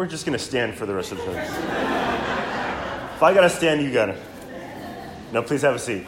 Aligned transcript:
we're 0.00 0.06
just 0.06 0.24
going 0.24 0.32
to 0.32 0.42
stand 0.42 0.74
for 0.74 0.86
the 0.86 0.94
rest 0.94 1.12
of 1.12 1.18
the 1.18 1.24
service. 1.24 1.50
if 1.50 3.22
I 3.22 3.34
got 3.34 3.42
to 3.42 3.50
stand, 3.50 3.82
you 3.82 3.92
got 3.92 4.06
to. 4.06 4.16
No, 5.30 5.42
please 5.42 5.60
have 5.60 5.74
a 5.74 5.78
seat. 5.78 6.06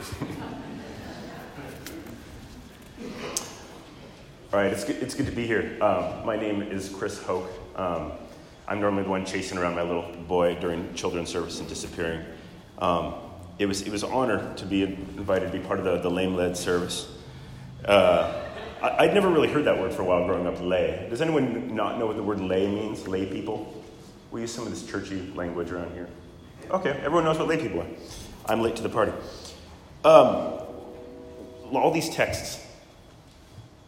All 4.51 4.61
right, 4.61 4.73
it's 4.73 4.85
good, 4.85 4.97
it's 5.03 5.15
good 5.15 5.27
to 5.27 5.33
be 5.33 5.47
here. 5.47 5.77
Um, 5.83 6.25
my 6.25 6.37
name 6.37 6.63
is 6.63 6.89
Chris 6.89 7.23
Hoke. 7.23 7.51
Um, 7.77 8.13
I'm 8.67 8.81
normally 8.81 9.03
the 9.03 9.11
one 9.11 9.27
chasing 9.27 9.59
around 9.59 9.75
my 9.75 9.83
little 9.83 10.11
boy 10.27 10.55
during 10.59 10.95
children's 10.95 11.29
service 11.29 11.61
and 11.61 11.69
disappearing. 11.69 12.25
Um, 12.79 13.13
it, 13.59 13.67
was, 13.67 13.83
it 13.83 13.91
was 13.91 14.05
an 14.05 14.11
honor 14.11 14.55
to 14.57 14.65
be 14.65 14.85
invited 14.85 15.53
to 15.53 15.59
be 15.59 15.63
part 15.63 15.79
of 15.79 15.85
the, 15.85 15.99
the 15.99 16.11
lame 16.11 16.35
led 16.35 16.57
service. 16.57 17.15
Uh, 17.85 18.43
I, 18.81 19.05
would 19.05 19.15
never 19.15 19.29
really 19.29 19.49
heard 19.49 19.67
that 19.67 19.79
word 19.79 19.93
for 19.93 20.01
a 20.01 20.07
while 20.07 20.25
growing 20.25 20.47
up, 20.47 20.59
lay. 20.63 21.09
Does 21.11 21.21
anyone 21.21 21.75
not 21.75 21.99
know 21.99 22.07
what 22.07 22.17
the 22.17 22.23
word 22.23 22.41
lay 22.41 22.67
means? 22.67 23.07
Lay 23.07 23.27
people? 23.27 23.82
We 24.33 24.41
use 24.41 24.53
some 24.53 24.67
of 24.67 24.71
this 24.71 24.87
churchy 24.87 25.31
language 25.35 25.71
around 25.71 25.93
here. 25.93 26.09
Okay, 26.71 26.91
everyone 26.91 27.25
knows 27.25 27.39
what 27.39 27.49
lay 27.49 27.59
people 27.59 27.83
are. 27.83 27.87
I'm 28.47 28.63
late 28.63 28.75
to 28.77 28.83
the 28.83 28.89
party. 28.89 29.13
Um, 30.07 30.59
all 31.75 31.91
these 31.93 32.09
texts, 32.09 32.65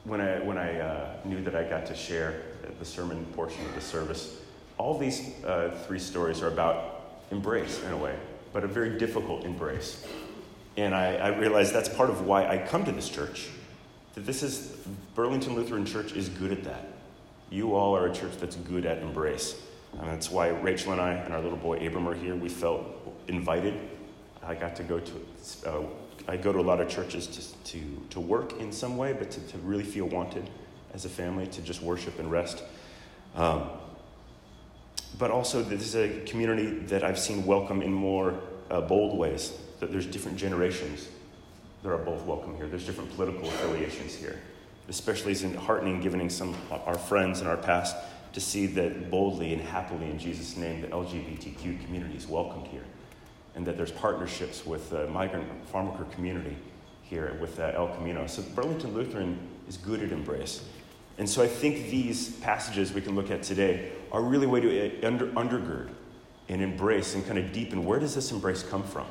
when 0.05 0.21
I, 0.21 0.41
when 0.41 0.59
I 0.59 0.81
uh, 0.81 1.15
knew 1.25 1.43
that 1.45 1.57
I 1.57 1.65
got 1.65 1.87
to 1.87 1.95
share 1.95 2.43
the 2.79 2.85
sermon 2.85 3.25
portion 3.35 3.65
of 3.65 3.75
the 3.75 3.81
service, 3.81 4.39
all 4.77 4.99
these 4.99 5.43
uh, 5.45 5.71
three 5.87 5.99
stories 5.99 6.43
are 6.43 6.49
about 6.49 7.23
embrace 7.31 7.83
in 7.83 7.93
a 7.93 7.97
way, 7.97 8.15
but 8.53 8.65
a 8.65 8.69
very 8.69 8.99
difficult 8.99 9.45
embrace. 9.45 10.07
And 10.77 10.95
I, 10.95 11.17
I 11.17 11.29
realized 11.29 11.73
that's 11.73 11.89
part 11.89 12.11
of 12.11 12.27
why 12.27 12.47
I 12.47 12.59
come 12.59 12.85
to 12.85 12.93
this 12.93 13.09
church 13.09 13.49
that 14.15 14.27
this 14.27 14.43
is, 14.43 14.77
Burlington 15.15 15.55
Lutheran 15.55 15.87
Church 15.87 16.13
is 16.13 16.29
good 16.29 16.53
at 16.53 16.65
that. 16.65 16.87
You 17.49 17.75
all 17.75 17.97
are 17.97 18.09
a 18.09 18.13
church 18.13 18.33
that's 18.39 18.57
good 18.57 18.85
at 18.85 18.99
embrace. 18.99 19.59
And 19.99 20.09
that's 20.09 20.31
why 20.31 20.49
Rachel 20.49 20.93
and 20.93 21.01
I 21.01 21.13
and 21.13 21.33
our 21.33 21.41
little 21.41 21.59
boy 21.59 21.87
Abram 21.87 22.09
are 22.09 22.15
here. 22.15 22.35
We 22.35 22.49
felt 22.49 22.85
invited. 23.29 23.81
I 24.43 24.55
got 24.55 24.77
to 24.77 24.83
go 24.83 25.01
to, 25.01 25.13
uh, 25.67 25.83
I 26.29 26.37
go 26.37 26.53
to 26.53 26.61
a 26.61 26.63
lot 26.63 26.81
of 26.81 26.89
churches 26.89 27.27
to, 27.27 27.73
to, 27.73 27.81
to 28.11 28.21
work 28.21 28.61
in 28.61 28.73
some 28.73 28.97
way, 28.97 29.13
but 29.13 29.31
to, 29.31 29.41
to 29.41 29.59
really 29.59 29.85
feel 29.85 30.07
wanted 30.07 30.51
as 30.93 31.05
a 31.05 31.09
family, 31.09 31.47
to 31.47 31.63
just 31.63 31.83
worship 31.83 32.19
and 32.19 32.31
rest. 32.31 32.63
Um, 33.35 33.69
but 35.19 35.31
also, 35.31 35.63
this 35.63 35.83
is 35.83 35.97
a 35.97 36.25
community 36.25 36.67
that 36.87 37.05
I've 37.05 37.19
seen 37.19 37.47
welcome 37.47 37.83
in 37.83 37.93
more 37.93 38.35
uh, 38.71 38.81
bold 38.81 39.17
ways, 39.17 39.53
that 39.81 39.93
there's 39.93 40.07
different 40.07 40.37
generations 40.37 41.09
that 41.83 41.91
are 41.91 41.99
both 41.99 42.25
welcome 42.25 42.57
here. 42.57 42.67
There's 42.67 42.87
different 42.87 43.15
political 43.15 43.49
affiliations 43.49 44.15
here. 44.15 44.41
Especially 44.89 45.33
is 45.33 45.43
heartening 45.55 46.01
giving 46.01 46.29
some 46.29 46.55
our 46.71 46.99
friends 46.99 47.41
in 47.41 47.47
our 47.47 47.57
past 47.57 47.97
to 48.35 48.41
see 48.41 48.67
that 48.67 49.11
boldly 49.11 49.53
and 49.53 49.63
happily 49.63 50.11
in 50.11 50.19
Jesus' 50.19 50.57
name 50.57 50.83
the 50.83 50.89
LGBTQ 50.89 51.85
community 51.85 52.17
is 52.17 52.27
welcomed 52.27 52.67
here. 52.67 52.85
And 53.55 53.65
that 53.67 53.77
there's 53.77 53.93
partnerships 53.93 54.67
with 54.67 54.91
the 54.91 55.07
migrant 55.07 55.47
farm 55.69 55.91
worker 55.91 56.05
community 56.13 56.57
here 57.03 57.39
with 57.41 57.61
uh, 57.61 57.73
El 57.77 57.89
Camino. 57.95 58.27
So 58.27 58.43
Burlington 58.43 58.93
Lutheran 58.93 59.39
is 59.69 59.77
good 59.77 60.03
at 60.03 60.11
embrace. 60.11 60.65
And 61.17 61.31
so 61.31 61.45
I 61.45 61.47
think 61.47 61.91
these 61.91 62.31
passages 62.37 62.93
we 62.93 63.01
can 63.01 63.15
look 63.15 63.31
at 63.31 63.45
today 63.45 63.93
are 64.11 64.21
really 64.21 64.47
a 64.47 64.49
way 64.49 64.61
to 64.61 65.05
uh, 65.05 65.07
under, 65.07 65.29
undergird 65.29 65.91
and 66.49 66.61
embrace 66.61 67.15
and 67.15 67.25
kind 67.25 67.39
of 67.39 67.53
deepen 67.53 67.85
where 67.85 68.01
does 68.01 68.17
this 68.17 68.33
embrace 68.33 68.65
come 68.65 68.83
from? 68.83 69.07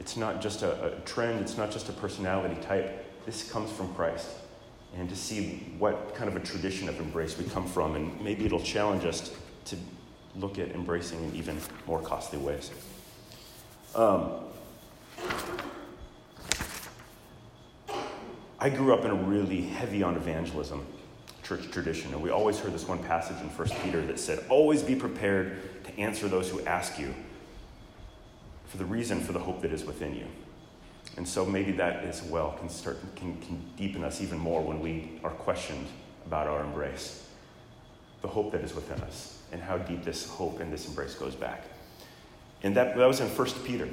It's 0.00 0.16
not 0.16 0.42
just 0.42 0.62
a, 0.62 0.96
a 0.96 1.00
trend, 1.02 1.40
it's 1.40 1.56
not 1.56 1.70
just 1.70 1.88
a 1.88 1.92
personality 1.92 2.60
type. 2.62 3.24
This 3.24 3.48
comes 3.48 3.70
from 3.70 3.94
Christ. 3.94 4.28
And 4.96 5.08
to 5.08 5.16
see 5.16 5.72
what 5.78 6.14
kind 6.14 6.28
of 6.28 6.36
a 6.36 6.40
tradition 6.40 6.88
of 6.88 6.98
embrace 7.00 7.36
we 7.36 7.44
come 7.44 7.66
from, 7.66 7.96
and 7.96 8.20
maybe 8.20 8.46
it'll 8.46 8.60
challenge 8.60 9.04
us 9.04 9.32
to 9.66 9.76
look 10.36 10.58
at 10.58 10.70
embracing 10.70 11.22
in 11.24 11.34
even 11.34 11.58
more 11.86 12.00
costly 12.00 12.38
ways. 12.38 12.70
Um, 13.94 14.32
I 18.58 18.70
grew 18.70 18.94
up 18.94 19.04
in 19.04 19.10
a 19.10 19.14
really 19.14 19.62
heavy 19.62 20.02
on 20.02 20.16
evangelism 20.16 20.86
church 21.42 21.70
tradition, 21.70 22.12
and 22.12 22.22
we 22.22 22.30
always 22.30 22.58
heard 22.58 22.72
this 22.72 22.88
one 22.88 23.02
passage 23.02 23.38
in 23.40 23.48
1 23.48 23.68
Peter 23.82 24.04
that 24.06 24.18
said, 24.18 24.42
Always 24.48 24.82
be 24.82 24.96
prepared 24.96 25.84
to 25.84 25.98
answer 25.98 26.28
those 26.28 26.48
who 26.48 26.64
ask 26.64 26.98
you 26.98 27.14
for 28.66 28.78
the 28.78 28.84
reason 28.84 29.20
for 29.20 29.32
the 29.32 29.38
hope 29.38 29.60
that 29.60 29.72
is 29.72 29.84
within 29.84 30.14
you. 30.14 30.26
And 31.16 31.26
so 31.26 31.44
maybe 31.44 31.72
that 31.72 32.04
as 32.04 32.22
well 32.22 32.56
can 32.58 32.68
start 32.68 32.98
can, 33.14 33.40
can 33.40 33.62
deepen 33.76 34.02
us 34.02 34.20
even 34.20 34.38
more 34.38 34.62
when 34.62 34.80
we 34.80 35.12
are 35.22 35.30
questioned 35.30 35.86
about 36.26 36.46
our 36.46 36.62
embrace. 36.64 37.26
The 38.22 38.28
hope 38.28 38.52
that 38.52 38.62
is 38.62 38.74
within 38.74 39.00
us 39.02 39.38
and 39.52 39.62
how 39.62 39.78
deep 39.78 40.04
this 40.04 40.28
hope 40.28 40.60
and 40.60 40.72
this 40.72 40.88
embrace 40.88 41.14
goes 41.14 41.34
back. 41.34 41.64
And 42.62 42.74
that, 42.76 42.96
that 42.96 43.06
was 43.06 43.20
in 43.20 43.28
1 43.28 43.50
Peter. 43.64 43.88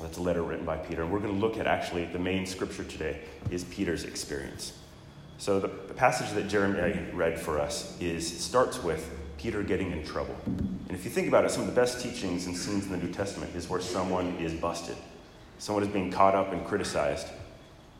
That's 0.00 0.18
a 0.18 0.22
letter 0.22 0.42
written 0.42 0.66
by 0.66 0.76
Peter. 0.78 1.02
And 1.02 1.12
we're 1.12 1.20
going 1.20 1.32
to 1.32 1.40
look 1.40 1.56
at 1.56 1.66
actually 1.66 2.06
the 2.06 2.18
main 2.18 2.44
scripture 2.44 2.84
today 2.84 3.20
is 3.50 3.64
Peter's 3.64 4.04
experience. 4.04 4.72
So 5.38 5.60
the, 5.60 5.68
the 5.88 5.94
passage 5.94 6.30
that 6.32 6.48
Jeremy 6.48 6.98
read 7.12 7.38
for 7.38 7.58
us 7.60 7.96
is 8.00 8.40
starts 8.40 8.82
with 8.82 9.08
Peter 9.38 9.62
getting 9.62 9.92
in 9.92 10.04
trouble. 10.04 10.36
And 10.46 10.90
if 10.90 11.04
you 11.04 11.10
think 11.10 11.28
about 11.28 11.44
it, 11.44 11.50
some 11.50 11.62
of 11.62 11.68
the 11.68 11.74
best 11.74 12.00
teachings 12.00 12.46
and 12.46 12.56
scenes 12.56 12.86
in 12.86 12.92
the 12.92 12.98
New 12.98 13.12
Testament 13.12 13.54
is 13.56 13.68
where 13.68 13.80
someone 13.80 14.36
is 14.36 14.52
busted. 14.54 14.96
Someone 15.58 15.84
is 15.84 15.90
being 15.90 16.10
caught 16.10 16.34
up 16.34 16.52
and 16.52 16.64
criticized. 16.64 17.28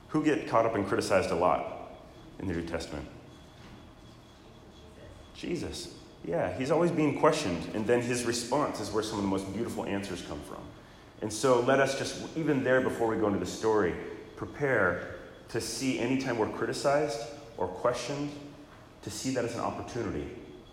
Who 0.08 0.24
get 0.24 0.48
caught 0.48 0.66
up 0.66 0.74
and 0.74 0.86
criticized 0.86 1.30
a 1.30 1.34
lot 1.34 1.94
in 2.38 2.48
the 2.48 2.54
New 2.54 2.66
Testament? 2.66 3.06
Jesus. 5.34 5.94
Yeah, 6.24 6.56
he's 6.56 6.70
always 6.70 6.90
being 6.90 7.18
questioned, 7.18 7.74
and 7.74 7.86
then 7.86 8.00
his 8.00 8.24
response 8.24 8.80
is 8.80 8.90
where 8.90 9.02
some 9.02 9.18
of 9.18 9.24
the 9.24 9.30
most 9.30 9.52
beautiful 9.52 9.84
answers 9.84 10.22
come 10.22 10.40
from. 10.42 10.62
And 11.20 11.32
so 11.32 11.60
let 11.60 11.80
us 11.80 11.98
just, 11.98 12.20
even 12.36 12.62
there 12.62 12.80
before 12.80 13.08
we 13.08 13.16
go 13.16 13.26
into 13.26 13.38
the 13.38 13.46
story, 13.46 13.94
prepare 14.36 15.16
to 15.48 15.60
see 15.60 15.98
anytime 15.98 16.38
we're 16.38 16.48
criticized 16.48 17.20
or 17.56 17.68
questioned, 17.68 18.30
to 19.02 19.10
see 19.10 19.34
that 19.34 19.44
as 19.44 19.54
an 19.54 19.60
opportunity 19.60 20.26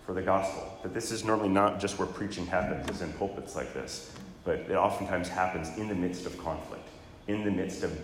for 0.05 0.13
the 0.13 0.21
gospel. 0.21 0.77
That 0.83 0.93
this 0.93 1.11
is 1.11 1.23
normally 1.23 1.49
not 1.49 1.79
just 1.79 1.99
where 1.99 2.07
preaching 2.07 2.45
happens, 2.45 2.89
as 2.89 3.01
in 3.01 3.11
pulpits 3.13 3.55
like 3.55 3.73
this, 3.73 4.11
but 4.49 4.61
it 4.61 4.75
oftentimes 4.75 5.29
happens 5.29 5.77
in 5.77 5.87
the 5.87 5.93
midst 5.93 6.25
of 6.25 6.35
conflict, 6.39 6.87
in 7.27 7.43
the 7.43 7.51
midst 7.51 7.83
of 7.83 7.95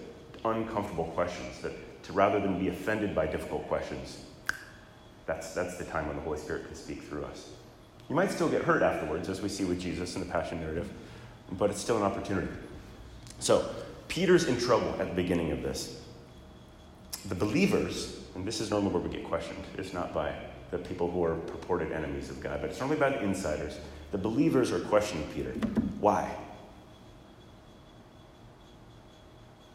uncomfortable 0.43 1.05
questions. 1.15 1.59
That 1.61 1.73
to 2.03 2.13
rather 2.13 2.39
than 2.39 2.59
be 2.59 2.67
offended 2.67 3.15
by 3.15 3.25
difficult 3.25 3.67
questions, 3.67 4.21
that's, 5.25 5.55
that's 5.55 5.77
the 5.77 5.85
time 5.85 6.05
when 6.05 6.17
the 6.17 6.21
Holy 6.21 6.37
Spirit 6.37 6.67
can 6.67 6.75
speak 6.75 7.01
through 7.01 7.25
us. 7.25 7.49
You 8.09 8.15
might 8.15 8.29
still 8.29 8.47
get 8.47 8.61
hurt 8.61 8.83
afterwards, 8.83 9.27
as 9.27 9.41
we 9.41 9.49
see 9.49 9.63
with 9.63 9.81
Jesus 9.81 10.13
in 10.13 10.19
the 10.19 10.31
Passion 10.31 10.61
narrative, 10.61 10.87
but 11.53 11.71
it's 11.71 11.81
still 11.81 11.97
an 11.97 12.03
opportunity. 12.03 12.47
So, 13.39 13.67
Peter's 14.07 14.45
in 14.45 14.59
trouble 14.59 14.95
at 14.99 15.09
the 15.09 15.15
beginning 15.15 15.51
of 15.51 15.63
this. 15.63 15.99
The 17.27 17.33
believers, 17.33 18.19
and 18.35 18.45
this 18.45 18.61
is 18.61 18.69
normally 18.69 18.93
where 18.93 19.01
we 19.01 19.09
get 19.09 19.23
questioned, 19.23 19.63
it's 19.79 19.93
not 19.93 20.13
by 20.13 20.31
the 20.69 20.77
people 20.77 21.09
who 21.09 21.23
are 21.23 21.37
purported 21.37 21.91
enemies 21.91 22.29
of 22.29 22.39
God, 22.39 22.61
but 22.61 22.69
it's 22.69 22.79
normally 22.79 22.99
by 22.99 23.09
the 23.09 23.23
insiders. 23.23 23.79
The 24.11 24.17
believers 24.17 24.71
are 24.71 24.79
questioning 24.79 25.27
Peter. 25.33 25.51
Why? 25.99 26.35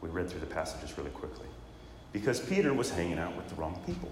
We 0.01 0.09
read 0.09 0.31
through 0.31 0.41
the 0.41 0.47
passages 0.47 0.97
really 0.97 1.11
quickly. 1.11 1.47
Because 2.13 2.41
Peter 2.41 2.73
was 2.75 2.91
hanging 2.91 3.19
out 3.19 3.37
with 3.37 3.49
the 3.49 3.55
wrong 3.55 3.81
people. 3.87 4.11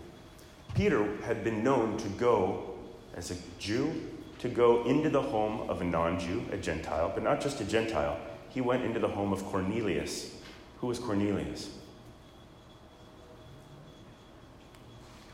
Peter 0.74 1.16
had 1.22 1.42
been 1.42 1.64
known 1.64 1.96
to 1.96 2.08
go, 2.10 2.74
as 3.14 3.30
a 3.30 3.36
Jew, 3.58 4.08
to 4.38 4.48
go 4.48 4.84
into 4.84 5.10
the 5.10 5.20
home 5.20 5.68
of 5.68 5.80
a 5.80 5.84
non 5.84 6.20
Jew, 6.20 6.44
a 6.52 6.56
Gentile, 6.56 7.10
but 7.12 7.22
not 7.22 7.40
just 7.40 7.60
a 7.60 7.64
Gentile. 7.64 8.18
He 8.50 8.60
went 8.60 8.84
into 8.84 9.00
the 9.00 9.08
home 9.08 9.32
of 9.32 9.44
Cornelius. 9.46 10.36
Who 10.80 10.86
was 10.86 10.98
Cornelius? 10.98 11.70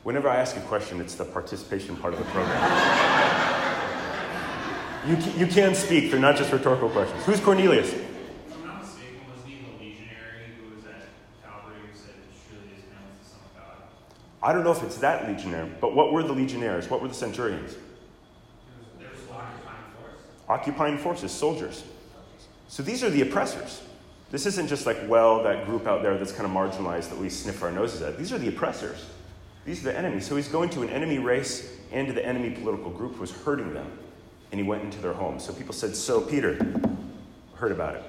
Whenever 0.02 0.28
I 0.28 0.36
ask 0.36 0.56
a 0.56 0.60
question, 0.60 1.00
it's 1.00 1.14
the 1.14 1.24
participation 1.24 1.96
part 1.96 2.14
of 2.14 2.18
the 2.18 2.26
program. 2.26 3.40
you, 5.06 5.16
you 5.36 5.46
can 5.46 5.74
speak, 5.74 6.10
they're 6.10 6.20
not 6.20 6.36
just 6.36 6.52
rhetorical 6.52 6.88
questions. 6.88 7.24
Who's 7.24 7.40
Cornelius? 7.40 7.92
Was 7.92 8.02
was 8.52 8.88
was? 8.88 9.44
I 14.42 14.52
don't 14.52 14.62
know 14.62 14.72
if 14.72 14.82
it's 14.82 14.98
that 14.98 15.26
legionary, 15.26 15.70
but 15.80 15.94
what 15.94 16.12
were 16.12 16.22
the 16.22 16.32
legionnaires? 16.32 16.90
What 16.90 17.00
were 17.00 17.08
the 17.08 17.14
centurions? 17.14 17.76
There 18.98 19.08
was 19.08 19.20
occupying 19.30 19.76
force. 19.98 20.20
Occupying 20.48 20.98
forces, 20.98 21.32
soldiers. 21.32 21.82
So 22.68 22.82
these 22.82 23.02
are 23.02 23.08
the 23.10 23.22
oppressors. 23.22 23.80
This 24.30 24.46
isn't 24.46 24.68
just 24.68 24.84
like, 24.84 24.98
well, 25.06 25.42
that 25.44 25.64
group 25.64 25.86
out 25.86 26.02
there 26.02 26.18
that's 26.18 26.32
kind 26.32 26.44
of 26.44 26.50
marginalized 26.50 27.08
that 27.08 27.18
we 27.18 27.30
sniff 27.30 27.62
our 27.62 27.70
noses 27.70 28.02
at. 28.02 28.18
These 28.18 28.32
are 28.32 28.38
the 28.38 28.48
oppressors. 28.48 29.06
These 29.64 29.80
are 29.80 29.92
the 29.92 29.96
enemies. 29.96 30.26
So 30.26 30.36
he's 30.36 30.48
going 30.48 30.70
to 30.70 30.82
an 30.82 30.90
enemy 30.90 31.18
race 31.18 31.70
and 31.92 32.06
to 32.08 32.12
the 32.12 32.24
enemy 32.24 32.50
political 32.50 32.90
group 32.90 33.14
who's 33.14 33.30
hurting 33.30 33.72
them. 33.72 33.90
And 34.54 34.60
he 34.60 34.68
went 34.68 34.84
into 34.84 35.00
their 35.00 35.14
home. 35.14 35.40
So 35.40 35.52
people 35.52 35.74
said, 35.74 35.96
So, 35.96 36.20
Peter, 36.20 36.56
heard 37.56 37.72
about 37.72 37.96
it. 37.96 38.04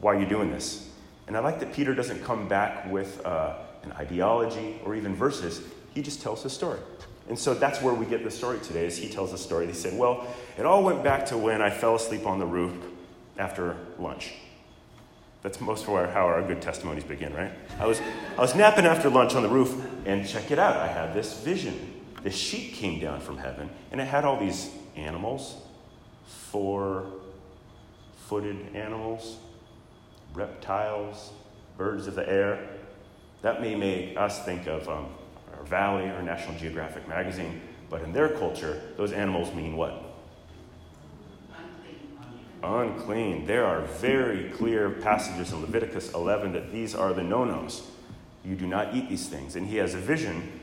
Why 0.00 0.14
are 0.14 0.18
you 0.18 0.24
doing 0.24 0.50
this? 0.50 0.88
And 1.26 1.36
I 1.36 1.40
like 1.40 1.60
that 1.60 1.74
Peter 1.74 1.94
doesn't 1.94 2.24
come 2.24 2.48
back 2.48 2.90
with 2.90 3.20
uh, 3.26 3.56
an 3.82 3.92
ideology 3.92 4.80
or 4.86 4.94
even 4.94 5.14
verses. 5.14 5.60
He 5.92 6.00
just 6.00 6.22
tells 6.22 6.42
his 6.42 6.54
story. 6.54 6.80
And 7.28 7.38
so 7.38 7.52
that's 7.52 7.82
where 7.82 7.92
we 7.92 8.06
get 8.06 8.24
the 8.24 8.30
story 8.30 8.58
today, 8.60 8.86
is 8.86 8.96
he 8.96 9.10
tells 9.10 9.32
the 9.32 9.36
story. 9.36 9.66
He 9.66 9.74
said, 9.74 9.98
Well, 9.98 10.26
it 10.56 10.64
all 10.64 10.82
went 10.82 11.04
back 11.04 11.26
to 11.26 11.36
when 11.36 11.60
I 11.60 11.68
fell 11.68 11.94
asleep 11.94 12.26
on 12.26 12.38
the 12.38 12.46
roof 12.46 12.72
after 13.36 13.76
lunch. 13.98 14.32
That's 15.42 15.60
most 15.60 15.86
of 15.86 16.10
how 16.10 16.24
our 16.24 16.40
good 16.40 16.62
testimonies 16.62 17.04
begin, 17.04 17.34
right? 17.34 17.52
I 17.78 17.84
was, 17.84 18.00
I 18.38 18.40
was 18.40 18.54
napping 18.54 18.86
after 18.86 19.10
lunch 19.10 19.34
on 19.34 19.42
the 19.42 19.50
roof, 19.50 19.78
and 20.06 20.26
check 20.26 20.50
it 20.50 20.58
out. 20.58 20.76
I 20.76 20.86
had 20.86 21.12
this 21.12 21.38
vision. 21.42 22.00
This 22.22 22.34
sheet 22.34 22.72
came 22.72 22.98
down 22.98 23.20
from 23.20 23.36
heaven, 23.36 23.68
and 23.90 24.00
it 24.00 24.06
had 24.06 24.24
all 24.24 24.40
these 24.40 24.70
animals 24.96 25.56
four 26.52 27.06
footed 28.28 28.74
animals, 28.74 29.38
reptiles, 30.34 31.32
birds 31.76 32.06
of 32.06 32.14
the 32.14 32.28
air. 32.28 32.68
That 33.42 33.60
may 33.60 33.74
make 33.74 34.16
us 34.16 34.44
think 34.44 34.66
of 34.66 34.88
um, 34.88 35.08
our 35.56 35.64
Valley 35.64 36.04
or 36.04 36.22
National 36.22 36.58
Geographic 36.58 37.08
magazine, 37.08 37.60
but 37.90 38.02
in 38.02 38.12
their 38.12 38.28
culture, 38.28 38.80
those 38.96 39.12
animals 39.12 39.54
mean 39.54 39.76
what? 39.76 40.02
Unclean. 42.62 43.44
There 43.44 43.64
are 43.64 43.80
very 43.80 44.50
clear 44.50 44.90
passages 44.90 45.52
in 45.52 45.60
Leviticus 45.62 46.12
11 46.12 46.52
that 46.52 46.70
these 46.70 46.94
are 46.94 47.12
the 47.12 47.22
no 47.22 47.44
nos. 47.44 47.90
You 48.44 48.54
do 48.54 48.66
not 48.66 48.94
eat 48.94 49.08
these 49.08 49.28
things. 49.28 49.56
And 49.56 49.66
he 49.66 49.78
has 49.78 49.94
a 49.94 49.98
vision. 49.98 50.60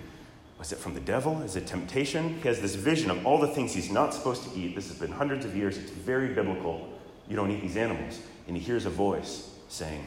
Was 0.60 0.74
it 0.74 0.78
from 0.78 0.94
the 0.94 1.00
devil? 1.00 1.42
Is 1.42 1.56
it 1.56 1.66
temptation? 1.66 2.36
He 2.42 2.48
has 2.50 2.60
this 2.60 2.76
vision 2.76 3.10
of 3.10 3.26
all 3.26 3.40
the 3.40 3.48
things 3.48 3.74
he's 3.74 3.90
not 3.90 4.14
supposed 4.14 4.44
to 4.44 4.60
eat. 4.60 4.76
This 4.76 4.90
has 4.90 4.98
been 4.98 5.12
hundreds 5.12 5.46
of 5.46 5.56
years. 5.56 5.78
It's 5.78 5.90
very 5.90 6.34
biblical. 6.34 6.94
You 7.30 7.38
don't 7.38 7.50
eat 7.50 7.62
these 7.62 7.78
animals. 7.78 8.20
And 8.46 8.58
he 8.58 8.62
hears 8.62 8.86
a 8.86 8.90
voice 8.90 9.50
saying, 9.70 10.06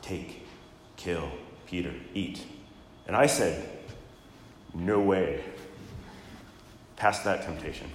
Take, 0.00 0.46
kill, 0.96 1.30
Peter, 1.66 1.92
eat. 2.14 2.42
And 3.06 3.14
I 3.14 3.26
said, 3.26 3.68
No 4.74 5.00
way. 5.00 5.44
Past 6.96 7.22
that 7.24 7.42
temptation. 7.42 7.90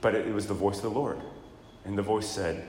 But 0.00 0.14
it, 0.14 0.32
was 0.32 0.46
the 0.46 0.54
voice 0.54 0.76
of 0.76 0.84
the 0.84 0.90
Lord. 0.90 1.20
And 1.84 1.98
the 1.98 2.02
voice 2.02 2.28
said, 2.28 2.66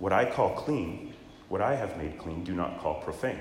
What 0.00 0.12
I 0.12 0.26
call 0.26 0.54
clean, 0.54 1.14
what 1.48 1.62
I 1.62 1.76
have 1.76 1.96
made 1.96 2.18
clean, 2.18 2.44
do 2.44 2.52
not 2.52 2.78
call 2.78 3.00
profane. 3.00 3.38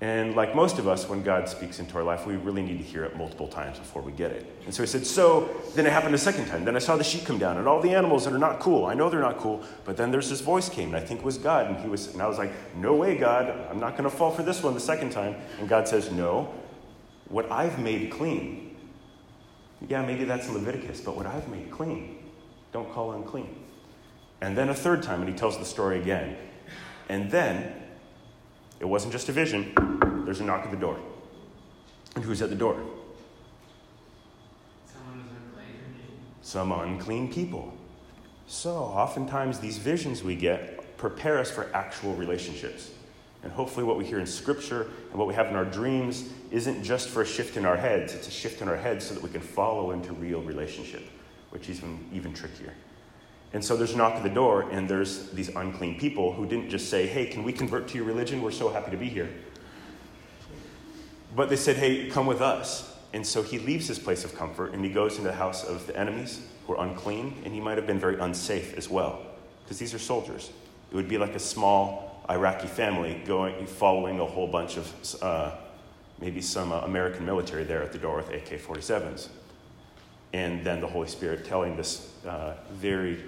And 0.00 0.34
like 0.34 0.54
most 0.54 0.78
of 0.78 0.88
us, 0.88 1.08
when 1.08 1.22
God 1.22 1.48
speaks 1.48 1.78
into 1.78 1.96
our 1.96 2.02
life, 2.02 2.26
we 2.26 2.36
really 2.36 2.62
need 2.62 2.78
to 2.78 2.84
hear 2.84 3.04
it 3.04 3.16
multiple 3.16 3.48
times 3.48 3.78
before 3.78 4.02
we 4.02 4.12
get 4.12 4.32
it. 4.32 4.44
And 4.64 4.74
so 4.74 4.82
he 4.82 4.86
said, 4.86 5.06
So 5.06 5.48
then 5.74 5.86
it 5.86 5.92
happened 5.92 6.14
a 6.14 6.18
second 6.18 6.46
time. 6.46 6.64
Then 6.64 6.76
I 6.76 6.80
saw 6.80 6.96
the 6.96 7.04
sheep 7.04 7.24
come 7.24 7.38
down 7.38 7.58
and 7.58 7.68
all 7.68 7.80
the 7.80 7.94
animals 7.94 8.24
that 8.24 8.34
are 8.34 8.38
not 8.38 8.60
cool. 8.60 8.86
I 8.86 8.94
know 8.94 9.08
they're 9.08 9.20
not 9.20 9.38
cool, 9.38 9.62
but 9.84 9.96
then 9.96 10.10
there's 10.10 10.28
this 10.28 10.40
voice 10.40 10.68
came, 10.68 10.88
and 10.88 10.96
I 10.96 11.00
think 11.00 11.20
it 11.20 11.24
was 11.24 11.38
God. 11.38 11.68
And 11.68 11.76
he 11.78 11.88
was, 11.88 12.12
and 12.12 12.20
I 12.20 12.26
was 12.26 12.38
like, 12.38 12.52
No 12.76 12.94
way, 12.94 13.16
God, 13.16 13.48
I'm 13.70 13.80
not 13.80 13.92
going 13.96 14.08
to 14.08 14.14
fall 14.14 14.30
for 14.30 14.42
this 14.42 14.62
one 14.62 14.74
the 14.74 14.80
second 14.80 15.10
time. 15.10 15.36
And 15.58 15.68
God 15.68 15.86
says, 15.86 16.10
No, 16.10 16.52
what 17.28 17.50
I've 17.50 17.78
made 17.78 18.10
clean. 18.10 18.76
Yeah, 19.88 20.04
maybe 20.04 20.24
that's 20.24 20.48
Leviticus, 20.50 21.00
but 21.00 21.16
what 21.16 21.26
I've 21.26 21.48
made 21.48 21.70
clean, 21.70 22.18
don't 22.72 22.90
call 22.92 23.12
unclean. 23.12 23.54
And 24.40 24.56
then 24.56 24.68
a 24.68 24.74
third 24.74 25.02
time, 25.02 25.20
and 25.20 25.28
he 25.28 25.34
tells 25.34 25.58
the 25.58 25.64
story 25.64 26.00
again. 26.00 26.36
And 27.08 27.30
then 27.30 27.83
it 28.80 28.84
wasn't 28.84 29.12
just 29.12 29.28
a 29.28 29.32
vision, 29.32 29.72
there's 30.24 30.40
a 30.40 30.44
knock 30.44 30.64
at 30.64 30.70
the 30.70 30.76
door. 30.76 30.98
And 32.14 32.24
who's 32.24 32.42
at 32.42 32.50
the 32.50 32.56
door? 32.56 32.80
Some 36.42 36.72
unclean 36.72 37.32
people. 37.32 37.72
So, 38.46 38.74
oftentimes, 38.74 39.58
these 39.58 39.78
visions 39.78 40.22
we 40.22 40.36
get 40.36 40.96
prepare 40.96 41.38
us 41.38 41.50
for 41.50 41.74
actual 41.74 42.14
relationships. 42.14 42.90
And 43.42 43.50
hopefully, 43.50 43.84
what 43.84 43.98
we 43.98 44.04
hear 44.04 44.20
in 44.20 44.26
Scripture 44.26 44.82
and 45.10 45.18
what 45.18 45.26
we 45.26 45.34
have 45.34 45.48
in 45.48 45.56
our 45.56 45.64
dreams 45.64 46.30
isn't 46.50 46.84
just 46.84 47.08
for 47.08 47.22
a 47.22 47.26
shift 47.26 47.56
in 47.56 47.64
our 47.64 47.76
heads, 47.76 48.14
it's 48.14 48.28
a 48.28 48.30
shift 48.30 48.62
in 48.62 48.68
our 48.68 48.76
heads 48.76 49.06
so 49.06 49.14
that 49.14 49.22
we 49.22 49.30
can 49.30 49.40
follow 49.40 49.90
into 49.90 50.12
real 50.12 50.42
relationship, 50.42 51.02
which 51.50 51.68
is 51.68 51.78
even, 51.78 52.08
even 52.12 52.32
trickier. 52.32 52.72
And 53.52 53.64
so 53.64 53.76
there's 53.76 53.92
a 53.92 53.96
knock 53.96 54.14
at 54.14 54.22
the 54.22 54.30
door, 54.30 54.62
and 54.70 54.88
there's 54.88 55.30
these 55.30 55.48
unclean 55.48 55.98
people 55.98 56.32
who 56.32 56.46
didn't 56.46 56.70
just 56.70 56.90
say, 56.90 57.06
Hey, 57.06 57.26
can 57.26 57.44
we 57.44 57.52
convert 57.52 57.86
to 57.88 57.96
your 57.96 58.04
religion? 58.04 58.42
We're 58.42 58.50
so 58.50 58.68
happy 58.68 58.90
to 58.90 58.96
be 58.96 59.08
here. 59.08 59.30
But 61.36 61.48
they 61.48 61.56
said, 61.56 61.76
Hey, 61.76 62.08
come 62.08 62.26
with 62.26 62.40
us. 62.40 62.92
And 63.12 63.24
so 63.24 63.42
he 63.42 63.60
leaves 63.60 63.86
his 63.86 63.98
place 64.00 64.24
of 64.24 64.34
comfort 64.34 64.72
and 64.72 64.84
he 64.84 64.90
goes 64.90 65.18
into 65.18 65.28
the 65.28 65.36
house 65.36 65.62
of 65.62 65.86
the 65.86 65.96
enemies 65.96 66.40
who 66.66 66.72
are 66.72 66.84
unclean, 66.84 67.40
and 67.44 67.54
he 67.54 67.60
might 67.60 67.76
have 67.76 67.86
been 67.86 68.00
very 68.00 68.18
unsafe 68.18 68.76
as 68.76 68.88
well, 68.88 69.22
because 69.62 69.78
these 69.78 69.94
are 69.94 69.98
soldiers. 69.98 70.50
It 70.90 70.96
would 70.96 71.08
be 71.08 71.18
like 71.18 71.34
a 71.34 71.38
small 71.38 72.24
Iraqi 72.28 72.66
family 72.66 73.22
going, 73.26 73.66
following 73.66 74.18
a 74.18 74.24
whole 74.24 74.46
bunch 74.46 74.76
of 74.78 75.22
uh, 75.22 75.52
maybe 76.20 76.40
some 76.40 76.72
uh, 76.72 76.80
American 76.80 77.26
military 77.26 77.64
there 77.64 77.82
at 77.82 77.92
the 77.92 77.98
door 77.98 78.16
with 78.16 78.30
AK 78.30 78.60
47s. 78.60 79.28
And 80.32 80.64
then 80.64 80.80
the 80.80 80.86
Holy 80.86 81.08
Spirit 81.08 81.44
telling 81.44 81.76
this 81.76 82.12
uh, 82.26 82.54
very 82.72 83.22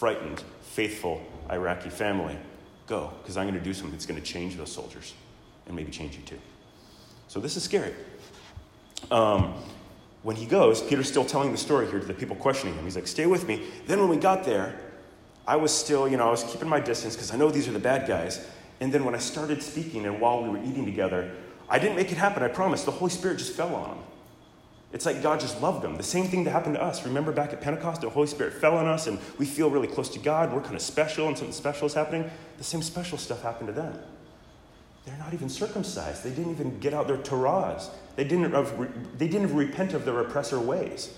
frightened, 0.00 0.42
faithful 0.62 1.22
Iraqi 1.50 1.90
family, 1.90 2.34
go, 2.86 3.12
because 3.22 3.36
I'm 3.36 3.46
going 3.46 3.58
to 3.58 3.62
do 3.62 3.74
something 3.74 3.92
that's 3.92 4.06
going 4.06 4.18
to 4.18 4.26
change 4.26 4.56
those 4.56 4.72
soldiers 4.72 5.12
and 5.66 5.76
maybe 5.76 5.92
change 5.92 6.16
you 6.16 6.22
too. 6.22 6.38
So 7.28 7.38
this 7.38 7.54
is 7.54 7.62
scary. 7.62 7.92
Um, 9.10 9.52
when 10.22 10.36
he 10.36 10.46
goes, 10.46 10.80
Peter's 10.80 11.06
still 11.06 11.26
telling 11.26 11.52
the 11.52 11.58
story 11.58 11.86
here 11.90 12.00
to 12.00 12.06
the 12.06 12.14
people 12.14 12.34
questioning 12.34 12.74
him. 12.76 12.84
He's 12.84 12.96
like, 12.96 13.06
stay 13.06 13.26
with 13.26 13.46
me. 13.46 13.62
Then 13.86 14.00
when 14.00 14.08
we 14.08 14.16
got 14.16 14.42
there, 14.42 14.74
I 15.46 15.56
was 15.56 15.70
still, 15.70 16.08
you 16.08 16.16
know, 16.16 16.28
I 16.28 16.30
was 16.30 16.44
keeping 16.44 16.68
my 16.68 16.80
distance 16.80 17.14
because 17.14 17.30
I 17.30 17.36
know 17.36 17.50
these 17.50 17.68
are 17.68 17.72
the 17.72 17.78
bad 17.78 18.08
guys. 18.08 18.48
And 18.80 18.90
then 18.90 19.04
when 19.04 19.14
I 19.14 19.18
started 19.18 19.62
speaking 19.62 20.06
and 20.06 20.18
while 20.18 20.42
we 20.42 20.48
were 20.48 20.64
eating 20.64 20.86
together, 20.86 21.30
I 21.68 21.78
didn't 21.78 21.96
make 21.96 22.10
it 22.10 22.16
happen, 22.16 22.42
I 22.42 22.48
promise. 22.48 22.84
The 22.84 22.90
Holy 22.90 23.10
Spirit 23.10 23.36
just 23.36 23.52
fell 23.52 23.74
on 23.74 23.98
him. 23.98 24.04
It's 24.92 25.06
like 25.06 25.22
God 25.22 25.38
just 25.38 25.60
loved 25.62 25.82
them. 25.82 25.96
The 25.96 26.02
same 26.02 26.26
thing 26.26 26.44
that 26.44 26.50
happened 26.50 26.74
to 26.74 26.82
us. 26.82 27.04
Remember 27.04 27.30
back 27.30 27.52
at 27.52 27.60
Pentecost, 27.60 28.00
the 28.00 28.10
Holy 28.10 28.26
Spirit 28.26 28.54
fell 28.54 28.76
on 28.76 28.86
us 28.86 29.06
and 29.06 29.18
we 29.38 29.46
feel 29.46 29.70
really 29.70 29.86
close 29.86 30.08
to 30.10 30.18
God. 30.18 30.52
We're 30.52 30.62
kind 30.62 30.74
of 30.74 30.82
special 30.82 31.28
and 31.28 31.38
something 31.38 31.54
special 31.54 31.86
is 31.86 31.94
happening. 31.94 32.28
The 32.58 32.64
same 32.64 32.82
special 32.82 33.16
stuff 33.16 33.42
happened 33.42 33.68
to 33.68 33.72
them. 33.72 33.96
They're 35.06 35.16
not 35.18 35.32
even 35.32 35.48
circumcised. 35.48 36.24
They 36.24 36.30
didn't 36.30 36.50
even 36.50 36.78
get 36.80 36.92
out 36.92 37.06
their 37.06 37.18
Torahs. 37.18 37.88
They 38.16 38.24
didn't, 38.24 39.18
they 39.18 39.28
didn't 39.28 39.54
repent 39.54 39.94
of 39.94 40.04
their 40.04 40.20
oppressor 40.20 40.58
ways. 40.58 41.14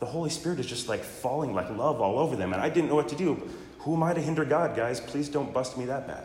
The 0.00 0.06
Holy 0.06 0.30
Spirit 0.30 0.58
is 0.58 0.66
just 0.66 0.88
like 0.88 1.02
falling 1.02 1.54
like 1.54 1.70
love 1.70 2.00
all 2.00 2.18
over 2.18 2.34
them. 2.34 2.52
And 2.52 2.60
I 2.60 2.68
didn't 2.68 2.88
know 2.90 2.96
what 2.96 3.08
to 3.10 3.16
do. 3.16 3.48
Who 3.78 3.94
am 3.94 4.02
I 4.02 4.12
to 4.12 4.20
hinder 4.20 4.44
God, 4.44 4.76
guys? 4.76 5.00
Please 5.00 5.28
don't 5.28 5.52
bust 5.52 5.78
me 5.78 5.84
that 5.86 6.06
bad. 6.08 6.24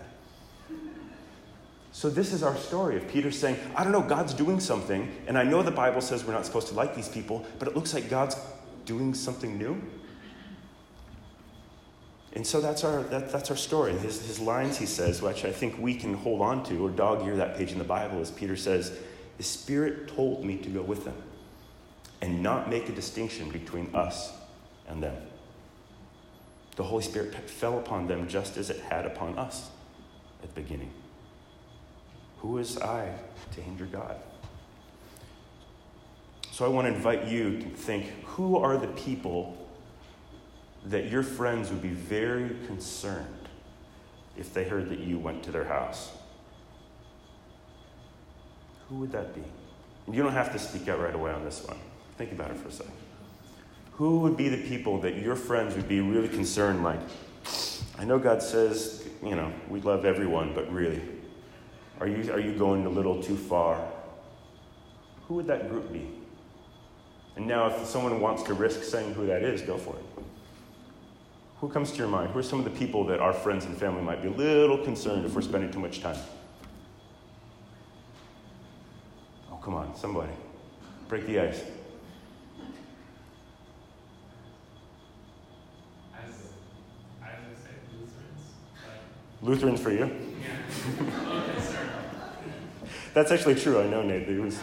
So, 1.91 2.09
this 2.09 2.33
is 2.33 2.43
our 2.43 2.55
story 2.55 2.97
of 2.97 3.07
Peter 3.07 3.31
saying, 3.31 3.57
I 3.75 3.83
don't 3.83 3.91
know, 3.91 4.01
God's 4.01 4.33
doing 4.33 4.59
something, 4.59 5.11
and 5.27 5.37
I 5.37 5.43
know 5.43 5.63
the 5.63 5.71
Bible 5.71 6.01
says 6.01 6.23
we're 6.23 6.33
not 6.33 6.45
supposed 6.45 6.67
to 6.67 6.75
like 6.75 6.95
these 6.95 7.09
people, 7.09 7.45
but 7.57 7.67
it 7.67 7.75
looks 7.75 7.93
like 7.93 8.09
God's 8.09 8.35
doing 8.85 9.13
something 9.13 9.57
new. 9.57 9.81
And 12.33 12.45
so 12.45 12.61
that's 12.61 12.83
our, 12.83 13.01
that, 13.03 13.31
that's 13.31 13.49
our 13.49 13.57
story. 13.57 13.93
His, 13.93 14.25
his 14.25 14.39
lines, 14.39 14.77
he 14.77 14.85
says, 14.85 15.21
which 15.21 15.45
I 15.45 15.51
think 15.51 15.79
we 15.79 15.95
can 15.95 16.13
hold 16.13 16.41
on 16.41 16.63
to 16.65 16.85
or 16.85 16.89
dog 16.89 17.25
ear 17.25 17.35
that 17.37 17.57
page 17.57 17.71
in 17.71 17.79
the 17.79 17.83
Bible, 17.83 18.21
is 18.21 18.29
Peter 18.29 18.55
says, 18.55 18.97
The 19.37 19.43
Spirit 19.43 20.09
told 20.09 20.45
me 20.45 20.57
to 20.57 20.69
go 20.69 20.83
with 20.83 21.05
them 21.05 21.15
and 22.21 22.43
not 22.43 22.69
make 22.69 22.87
a 22.87 22.91
distinction 22.91 23.49
between 23.49 23.89
us 23.95 24.31
and 24.87 25.01
them. 25.01 25.15
The 26.75 26.83
Holy 26.83 27.03
Spirit 27.03 27.33
fell 27.49 27.79
upon 27.79 28.07
them 28.07 28.27
just 28.27 28.57
as 28.57 28.69
it 28.69 28.79
had 28.81 29.05
upon 29.05 29.37
us 29.37 29.69
at 30.43 30.53
the 30.53 30.61
beginning. 30.61 30.91
Who 32.39 32.57
is 32.57 32.77
I 32.77 33.13
to 33.53 33.61
hinder 33.61 33.85
God? 33.85 34.15
So 36.51 36.65
I 36.65 36.67
want 36.67 36.87
to 36.87 36.93
invite 36.93 37.25
you 37.25 37.59
to 37.59 37.69
think 37.69 38.05
who 38.25 38.57
are 38.57 38.77
the 38.77 38.87
people 38.87 39.55
that 40.85 41.09
your 41.09 41.23
friends 41.23 41.69
would 41.69 41.81
be 41.81 41.89
very 41.89 42.49
concerned 42.67 43.49
if 44.37 44.53
they 44.53 44.63
heard 44.63 44.89
that 44.89 44.99
you 44.99 45.19
went 45.19 45.43
to 45.43 45.51
their 45.51 45.65
house? 45.65 46.11
Who 48.87 48.95
would 48.95 49.11
that 49.11 49.35
be? 49.35 49.43
And 50.05 50.15
you 50.15 50.23
don't 50.23 50.33
have 50.33 50.51
to 50.53 50.59
speak 50.59 50.87
out 50.87 50.99
right 50.99 51.13
away 51.13 51.31
on 51.31 51.43
this 51.43 51.63
one. 51.67 51.77
Think 52.17 52.31
about 52.31 52.51
it 52.51 52.57
for 52.57 52.69
a 52.69 52.71
second. 52.71 52.93
Who 53.93 54.19
would 54.19 54.37
be 54.37 54.47
the 54.49 54.67
people 54.67 54.99
that 55.01 55.17
your 55.17 55.35
friends 55.35 55.75
would 55.75 55.89
be 55.89 55.99
really 55.99 56.29
concerned 56.29 56.83
like, 56.83 57.01
I 57.97 58.05
know 58.05 58.17
God 58.17 58.41
says, 58.41 59.07
you 59.21 59.35
know, 59.35 59.51
we 59.67 59.81
love 59.81 60.05
everyone, 60.05 60.53
but 60.53 60.71
really, 60.71 61.01
are 61.99 62.07
you, 62.07 62.31
are 62.31 62.39
you 62.39 62.53
going 62.53 62.85
a 62.85 62.89
little 62.89 63.21
too 63.21 63.35
far? 63.35 63.85
Who 65.27 65.35
would 65.35 65.47
that 65.47 65.69
group 65.69 65.91
be? 65.91 66.07
And 67.35 67.47
now, 67.47 67.67
if 67.67 67.85
someone 67.85 68.19
wants 68.19 68.43
to 68.43 68.53
risk 68.53 68.83
saying 68.83 69.13
who 69.13 69.25
that 69.27 69.43
is, 69.43 69.61
go 69.61 69.77
for 69.77 69.95
it. 69.95 70.23
Who 71.61 71.69
comes 71.69 71.91
to 71.91 71.97
your 71.97 72.07
mind? 72.07 72.31
Who 72.31 72.39
are 72.39 72.43
some 72.43 72.59
of 72.59 72.65
the 72.65 72.71
people 72.71 73.05
that 73.05 73.19
our 73.19 73.33
friends 73.33 73.65
and 73.65 73.77
family 73.77 74.01
might 74.01 74.21
be 74.21 74.29
a 74.29 74.31
little 74.31 74.77
concerned 74.77 75.25
if 75.25 75.33
we're 75.33 75.41
spending 75.41 75.71
too 75.71 75.79
much 75.79 76.01
time? 76.01 76.17
Oh, 79.51 79.57
come 79.57 79.75
on, 79.75 79.95
somebody. 79.95 80.31
Break 81.07 81.27
the 81.27 81.39
ice. 81.39 81.63
Lutherans 89.41 89.79
for 89.79 89.91
you? 89.91 90.11
That's 93.13 93.31
actually 93.31 93.55
true. 93.55 93.81
I 93.81 93.87
know, 93.87 94.01
Nate. 94.03 94.27
Was, 94.39 94.59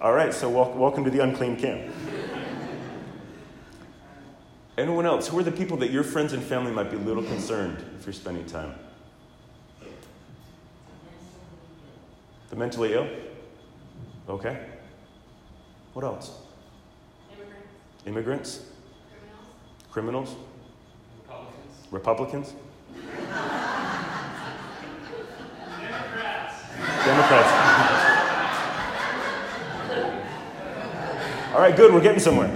All 0.00 0.12
right, 0.12 0.32
so 0.32 0.48
wel- 0.48 0.72
welcome 0.74 1.04
to 1.04 1.10
the 1.10 1.20
unclean 1.22 1.56
camp. 1.56 1.92
Anyone 4.76 5.06
else? 5.06 5.26
Who 5.28 5.38
are 5.38 5.42
the 5.42 5.50
people 5.52 5.76
that 5.78 5.90
your 5.90 6.04
friends 6.04 6.32
and 6.32 6.42
family 6.42 6.70
might 6.70 6.90
be 6.90 6.96
a 6.96 7.00
little 7.00 7.24
concerned 7.24 7.84
if 7.98 8.06
you're 8.06 8.12
spending 8.12 8.46
time? 8.46 8.74
The 12.50 12.56
mentally 12.56 12.94
ill? 12.94 13.08
Okay. 14.28 14.66
What 15.94 16.04
else? 16.04 16.30
Immigrants, 17.32 17.66
Immigrants? 18.06 18.60
criminals, 19.90 20.36
Criminals? 20.36 20.36
Republicans. 21.90 22.52
Republicans? 22.52 22.67
All 31.58 31.64
right, 31.64 31.74
good, 31.74 31.92
we're 31.92 32.00
getting 32.00 32.20
somewhere. 32.20 32.46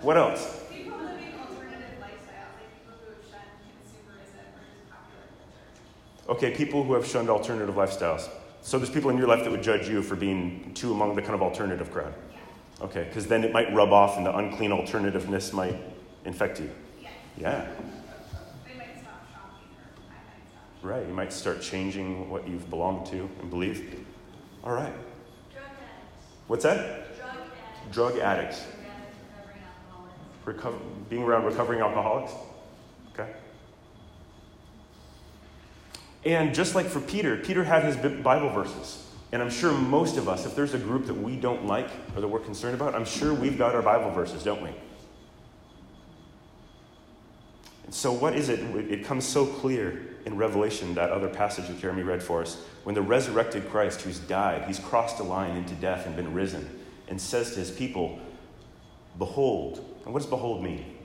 What 0.00 0.16
else? 0.16 0.64
people 0.68 0.98
living 0.98 1.32
alternative 1.38 1.94
lifestyles, 2.00 2.58
like 2.58 2.74
people 2.74 2.98
who 2.98 3.12
have 3.12 3.22
shunned 3.30 3.62
consumerism 3.70 4.50
or 4.50 4.90
popular 4.90 6.26
culture. 6.26 6.46
Okay, 6.48 6.50
people 6.56 6.82
who 6.82 6.94
have 6.94 7.06
shunned 7.06 7.30
alternative 7.30 7.76
lifestyles. 7.76 8.28
So 8.62 8.78
there's 8.78 8.90
people 8.90 9.10
in 9.10 9.16
your 9.16 9.28
life 9.28 9.44
that 9.44 9.52
would 9.52 9.62
judge 9.62 9.88
you 9.88 10.02
for 10.02 10.16
being 10.16 10.74
too 10.74 10.90
among 10.90 11.14
the 11.14 11.22
kind 11.22 11.34
of 11.36 11.40
alternative 11.42 11.92
crowd. 11.92 12.12
Yeah. 12.32 12.84
Okay, 12.86 13.04
because 13.04 13.28
then 13.28 13.44
it 13.44 13.52
might 13.52 13.72
rub 13.72 13.92
off 13.92 14.16
and 14.16 14.26
the 14.26 14.36
unclean 14.36 14.72
alternativeness 14.72 15.52
might 15.52 15.76
infect 16.24 16.58
you. 16.58 16.68
Yeah. 17.00 17.10
Yeah, 17.38 17.68
They 18.66 18.76
might 18.76 19.00
stop 19.00 19.22
shopping 19.32 19.68
or 19.78 20.02
I 20.10 20.14
might 20.18 20.50
stop. 20.50 20.82
right. 20.82 21.06
You 21.06 21.14
might 21.14 21.32
start 21.32 21.62
changing 21.62 22.28
what 22.28 22.48
you've 22.48 22.68
belonged 22.68 23.06
to 23.12 23.30
and 23.40 23.48
believed. 23.48 23.84
All 24.64 24.72
right. 24.72 24.92
What's 26.46 26.64
that? 26.64 27.16
Drug 27.92 28.18
addicts. 28.18 28.66
Drug 30.44 30.58
addicts. 30.58 30.76
Being 31.08 31.22
around 31.22 31.44
recovering 31.44 31.80
alcoholics. 31.80 32.32
Okay. 33.12 33.30
And 36.24 36.54
just 36.54 36.74
like 36.74 36.86
for 36.86 37.00
Peter, 37.00 37.36
Peter 37.36 37.64
had 37.64 37.84
his 37.84 37.96
Bible 37.96 38.50
verses. 38.50 39.06
And 39.32 39.42
I'm 39.42 39.50
sure 39.50 39.72
most 39.72 40.18
of 40.18 40.28
us, 40.28 40.44
if 40.44 40.54
there's 40.54 40.74
a 40.74 40.78
group 40.78 41.06
that 41.06 41.14
we 41.14 41.36
don't 41.36 41.66
like 41.66 41.88
or 42.14 42.20
that 42.20 42.28
we're 42.28 42.40
concerned 42.40 42.74
about, 42.74 42.94
I'm 42.94 43.06
sure 43.06 43.32
we've 43.32 43.56
got 43.56 43.74
our 43.74 43.82
Bible 43.82 44.10
verses, 44.10 44.42
don't 44.42 44.62
we? 44.62 44.70
And 47.84 47.94
so, 47.94 48.12
what 48.12 48.36
is 48.36 48.50
it? 48.50 48.60
It 48.90 49.04
comes 49.04 49.26
so 49.26 49.46
clear 49.46 50.11
in 50.24 50.36
Revelation, 50.36 50.94
that 50.94 51.10
other 51.10 51.28
passage 51.28 51.68
that 51.68 51.80
Jeremy 51.80 52.02
read 52.02 52.22
for 52.22 52.42
us, 52.42 52.56
when 52.84 52.94
the 52.94 53.02
resurrected 53.02 53.68
Christ, 53.68 54.02
who's 54.02 54.18
died, 54.18 54.64
he's 54.66 54.78
crossed 54.78 55.18
a 55.20 55.22
line 55.22 55.56
into 55.56 55.74
death 55.74 56.06
and 56.06 56.14
been 56.14 56.32
risen, 56.32 56.68
and 57.08 57.20
says 57.20 57.52
to 57.54 57.60
his 57.60 57.70
people, 57.70 58.18
Behold. 59.18 59.84
And 60.04 60.12
what 60.12 60.20
does 60.20 60.30
behold 60.30 60.62
mean? 60.62 60.96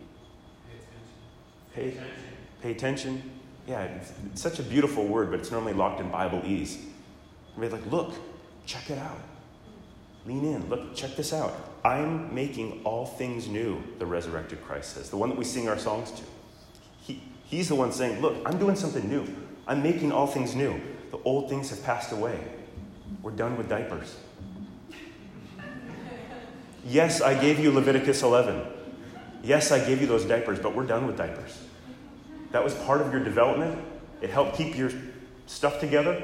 Pay 1.76 1.82
Pay, 1.82 1.88
attention. 1.90 2.14
pay 2.62 2.72
attention. 2.72 3.32
Yeah, 3.68 3.84
it's, 3.84 4.14
it's 4.32 4.42
such 4.42 4.60
a 4.60 4.64
beautiful 4.64 5.06
word, 5.06 5.30
but 5.30 5.40
it's 5.40 5.52
normally 5.52 5.74
locked 5.74 6.00
in 6.00 6.10
Bible 6.10 6.42
ease. 6.46 6.78
And 7.54 7.62
be 7.62 7.70
like, 7.70 7.86
look, 7.92 8.14
check 8.66 8.90
it 8.90 8.98
out. 8.98 9.20
Lean 10.26 10.46
in. 10.46 10.70
Look, 10.70 10.96
check 10.96 11.16
this 11.16 11.34
out. 11.34 11.54
I'm 11.84 12.34
making 12.34 12.82
all 12.84 13.06
things 13.06 13.48
new, 13.48 13.82
the 14.00 14.06
resurrected 14.06 14.64
Christ 14.64 14.94
says, 14.96 15.10
the 15.10 15.18
one 15.18 15.30
that 15.30 15.38
we 15.38 15.46
sing 15.46 15.68
our 15.70 15.78
songs 15.78 16.12
to. 16.12 16.24
He, 17.48 17.58
he's 17.58 17.70
the 17.70 17.76
one 17.76 17.92
saying, 17.92 18.22
look, 18.22 18.36
I'm 18.46 18.58
doing 18.58 18.76
something 18.76 19.08
new. 19.10 19.26
I'm 19.68 19.84
making 19.84 20.12
all 20.12 20.28
things 20.28 20.56
new. 20.56 20.80
The 21.12 21.18
old 21.24 21.50
things 21.50 21.70
have 21.70 21.84
passed 21.84 22.12
away. 22.12 22.40
We're 23.22 23.32
done 23.32 23.58
with 23.58 23.70
diapers. 23.70 24.16
Yes, 26.86 27.22
I 27.22 27.40
gave 27.40 27.60
you 27.60 27.72
Leviticus 27.72 28.24
11. 28.24 28.66
Yes, 29.44 29.72
I 29.72 29.86
gave 29.86 30.00
you 30.00 30.08
those 30.08 30.26
diapers, 30.26 30.60
but 30.60 30.74
we're 30.74 30.86
done 30.86 31.06
with 31.06 31.18
diapers. 31.18 31.62
That 32.52 32.64
was 32.64 32.74
part 32.74 33.02
of 33.02 33.12
your 33.12 33.24
development. 33.24 33.84
It 34.22 34.30
helped 34.30 34.56
keep 34.56 34.78
your 34.78 34.92
stuff 35.48 35.80
together 35.80 36.22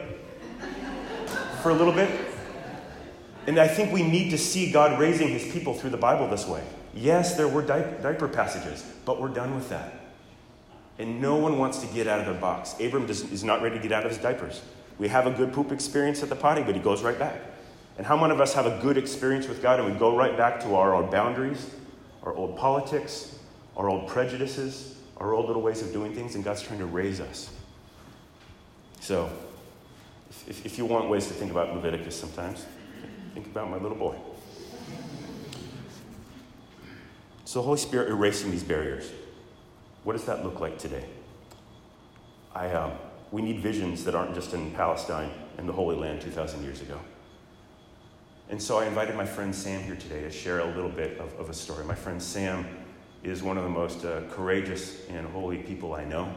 for 1.61 1.69
a 1.69 1.73
little 1.73 1.93
bit. 1.93 2.09
And 3.45 3.59
I 3.59 3.67
think 3.67 3.91
we 3.91 4.03
need 4.03 4.29
to 4.29 4.37
see 4.37 4.71
God 4.71 4.99
raising 4.99 5.27
his 5.27 5.51
people 5.51 5.73
through 5.73 5.89
the 5.89 5.97
Bible 5.97 6.29
this 6.29 6.47
way. 6.47 6.63
Yes, 6.93 7.35
there 7.35 7.47
were 7.47 7.61
di- 7.61 7.97
diaper 8.01 8.27
passages, 8.27 8.89
but 9.03 9.19
we're 9.19 9.27
done 9.27 9.55
with 9.55 9.67
that. 9.69 10.02
And 10.99 11.21
no 11.21 11.35
one 11.35 11.57
wants 11.57 11.79
to 11.79 11.87
get 11.87 12.07
out 12.07 12.19
of 12.19 12.25
their 12.25 12.39
box. 12.39 12.75
Abram 12.79 13.07
does, 13.07 13.21
is 13.31 13.43
not 13.43 13.61
ready 13.61 13.75
to 13.75 13.81
get 13.81 13.91
out 13.91 14.05
of 14.05 14.11
his 14.11 14.19
diapers. 14.19 14.61
We 14.99 15.07
have 15.07 15.25
a 15.25 15.31
good 15.31 15.53
poop 15.53 15.71
experience 15.71 16.21
at 16.21 16.29
the 16.29 16.35
potty, 16.35 16.61
but 16.63 16.75
he 16.75 16.81
goes 16.81 17.01
right 17.01 17.17
back. 17.17 17.41
And 17.97 18.05
how 18.05 18.17
many 18.17 18.33
of 18.33 18.41
us 18.41 18.53
have 18.53 18.65
a 18.65 18.79
good 18.81 18.97
experience 18.97 19.47
with 19.47 19.61
God 19.61 19.79
and 19.79 19.91
we 19.91 19.97
go 19.97 20.15
right 20.15 20.35
back 20.35 20.59
to 20.61 20.75
our 20.75 20.95
old 20.95 21.11
boundaries, 21.11 21.69
our 22.23 22.33
old 22.33 22.57
politics, 22.57 23.37
our 23.75 23.89
old 23.89 24.07
prejudices, 24.07 24.95
our 25.17 25.33
old 25.33 25.47
little 25.47 25.61
ways 25.61 25.81
of 25.81 25.91
doing 25.93 26.13
things, 26.13 26.35
and 26.35 26.43
God's 26.43 26.61
trying 26.61 26.79
to 26.79 26.85
raise 26.85 27.19
us. 27.19 27.51
So, 28.99 29.29
if, 30.47 30.65
if, 30.65 30.77
you 30.77 30.85
want 30.85 31.09
ways 31.09 31.27
to 31.27 31.33
think 31.33 31.51
about 31.51 31.73
Leviticus 31.73 32.19
sometimes, 32.19 32.65
think 33.33 33.45
about 33.47 33.69
my 33.69 33.77
little 33.77 33.97
boy. 33.97 34.15
So, 37.45 37.61
Holy 37.61 37.77
Spirit 37.77 38.09
erasing 38.09 38.49
these 38.49 38.63
barriers. 38.63 39.11
What 40.03 40.13
does 40.13 40.25
that 40.25 40.43
look 40.43 40.59
like 40.59 40.77
today? 40.77 41.05
I, 42.53 42.69
um, 42.71 42.91
we 43.31 43.41
need 43.41 43.59
visions 43.59 44.03
that 44.03 44.15
aren't 44.15 44.35
just 44.35 44.53
in 44.53 44.71
Palestine 44.71 45.31
and 45.57 45.67
the 45.67 45.73
Holy 45.73 45.95
Land 45.95 46.21
2,000 46.21 46.63
years 46.63 46.81
ago. 46.81 46.99
And 48.49 48.61
so 48.61 48.77
I 48.77 48.85
invited 48.85 49.15
my 49.15 49.25
friend 49.25 49.55
Sam 49.55 49.81
here 49.81 49.95
today 49.95 50.21
to 50.21 50.29
share 50.29 50.59
a 50.59 50.75
little 50.75 50.89
bit 50.89 51.17
of, 51.19 51.33
of 51.39 51.49
a 51.49 51.53
story. 51.53 51.85
My 51.85 51.95
friend 51.95 52.21
Sam 52.21 52.67
is 53.23 53.41
one 53.41 53.57
of 53.57 53.63
the 53.63 53.69
most 53.69 54.03
uh, 54.03 54.21
courageous 54.29 55.07
and 55.07 55.25
holy 55.27 55.57
people 55.57 55.93
I 55.93 56.03
know. 56.03 56.33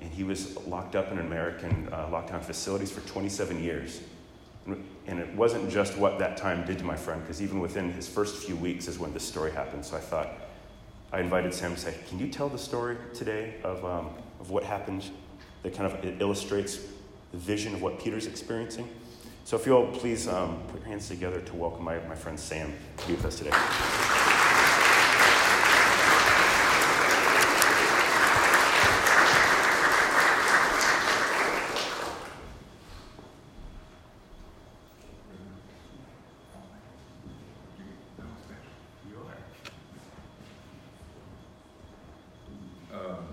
And 0.00 0.10
he 0.10 0.22
was 0.22 0.56
locked 0.66 0.94
up 0.94 1.10
in 1.10 1.18
American 1.18 1.88
uh, 1.92 2.06
lockdown 2.06 2.42
facilities 2.42 2.90
for 2.90 3.00
27 3.08 3.62
years. 3.62 4.00
And 5.06 5.18
it 5.18 5.34
wasn't 5.34 5.68
just 5.68 5.98
what 5.98 6.20
that 6.20 6.36
time 6.36 6.64
did 6.64 6.78
to 6.78 6.84
my 6.84 6.96
friend, 6.96 7.20
because 7.20 7.42
even 7.42 7.58
within 7.58 7.92
his 7.92 8.08
first 8.08 8.44
few 8.44 8.54
weeks 8.56 8.86
is 8.86 8.98
when 8.98 9.12
this 9.12 9.26
story 9.26 9.50
happened. 9.50 9.84
So 9.84 9.96
I 9.96 10.00
thought, 10.00 10.28
I 11.12 11.20
invited 11.20 11.52
Sam 11.52 11.74
to 11.74 11.80
say, 11.80 11.94
Can 12.08 12.18
you 12.18 12.28
tell 12.28 12.48
the 12.48 12.58
story 12.58 12.96
today 13.14 13.54
of, 13.62 13.84
um, 13.84 14.10
of 14.40 14.50
what 14.50 14.64
happened 14.64 15.04
that 15.62 15.74
kind 15.74 15.92
of 15.92 16.20
illustrates 16.20 16.80
the 17.32 17.38
vision 17.38 17.74
of 17.74 17.82
what 17.82 18.00
Peter's 18.00 18.26
experiencing? 18.26 18.88
So 19.44 19.56
if 19.56 19.66
you'll 19.66 19.88
please 19.88 20.26
um, 20.26 20.62
put 20.68 20.80
your 20.80 20.88
hands 20.88 21.08
together 21.08 21.40
to 21.40 21.56
welcome 21.56 21.84
my, 21.84 21.98
my 22.08 22.14
friend 22.14 22.38
Sam 22.40 22.72
to 22.96 23.06
be 23.06 23.14
with 23.14 23.26
us 23.26 23.38
today. 23.38 23.50
Um, 42.92 43.26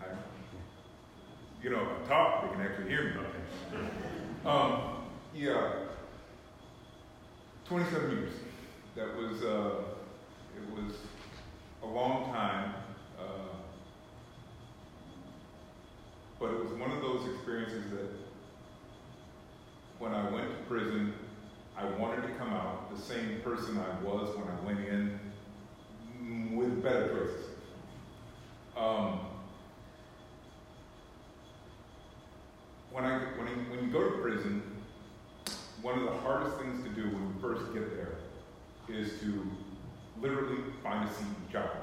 I, 0.00 0.06
you 1.62 1.70
know, 1.70 1.82
if 1.82 2.04
I 2.04 2.08
talk, 2.08 2.42
they 2.42 2.56
can 2.56 2.66
actually 2.66 2.88
hear 2.88 3.04
me. 3.04 3.26
Um, 4.44 4.80
yeah, 5.34 5.72
27 7.68 8.10
years. 8.12 8.32
That 8.94 9.16
was, 9.16 9.42
uh, 9.42 9.82
it 10.56 10.70
was 10.74 10.94
a 11.82 11.86
long 11.86 12.32
time. 12.32 12.74
Uh, 13.18 13.56
but 16.38 16.50
it 16.50 16.62
was 16.62 16.72
one 16.78 16.92
of 16.92 17.02
those 17.02 17.28
experiences 17.34 17.90
that 17.90 18.10
when 19.98 20.12
I 20.14 20.30
went 20.30 20.48
to 20.48 20.64
prison, 20.68 21.12
I 21.76 21.84
wanted 21.84 22.22
to 22.22 22.34
come 22.34 22.52
out 22.52 22.94
the 22.94 23.02
same 23.02 23.40
person 23.40 23.78
I 23.78 24.02
was 24.04 24.34
when 24.36 24.46
I 24.46 24.60
went 24.64 24.78
in 24.86 25.18
mm, 26.22 26.54
with 26.56 26.82
better 26.82 27.08
choices. 27.08 27.46
Um, 28.76 29.20
when 32.90 33.04
I 33.04 33.18
when, 33.38 33.48
I, 33.48 33.52
when 33.70 33.84
you 33.84 33.90
go 33.90 34.02
to 34.02 34.18
prison, 34.18 34.62
one 35.82 35.98
of 35.98 36.04
the 36.04 36.12
hardest 36.18 36.58
things 36.58 36.82
to 36.84 36.90
do 36.90 37.04
when 37.04 37.22
you 37.22 37.34
first 37.40 37.72
get 37.72 37.94
there 37.94 38.16
is 39.06 39.20
to 39.20 39.46
literally 40.20 40.62
find 40.82 41.08
a 41.08 41.12
seat 41.12 41.26
in 41.26 41.46
the 41.46 41.52
chapel. 41.52 41.80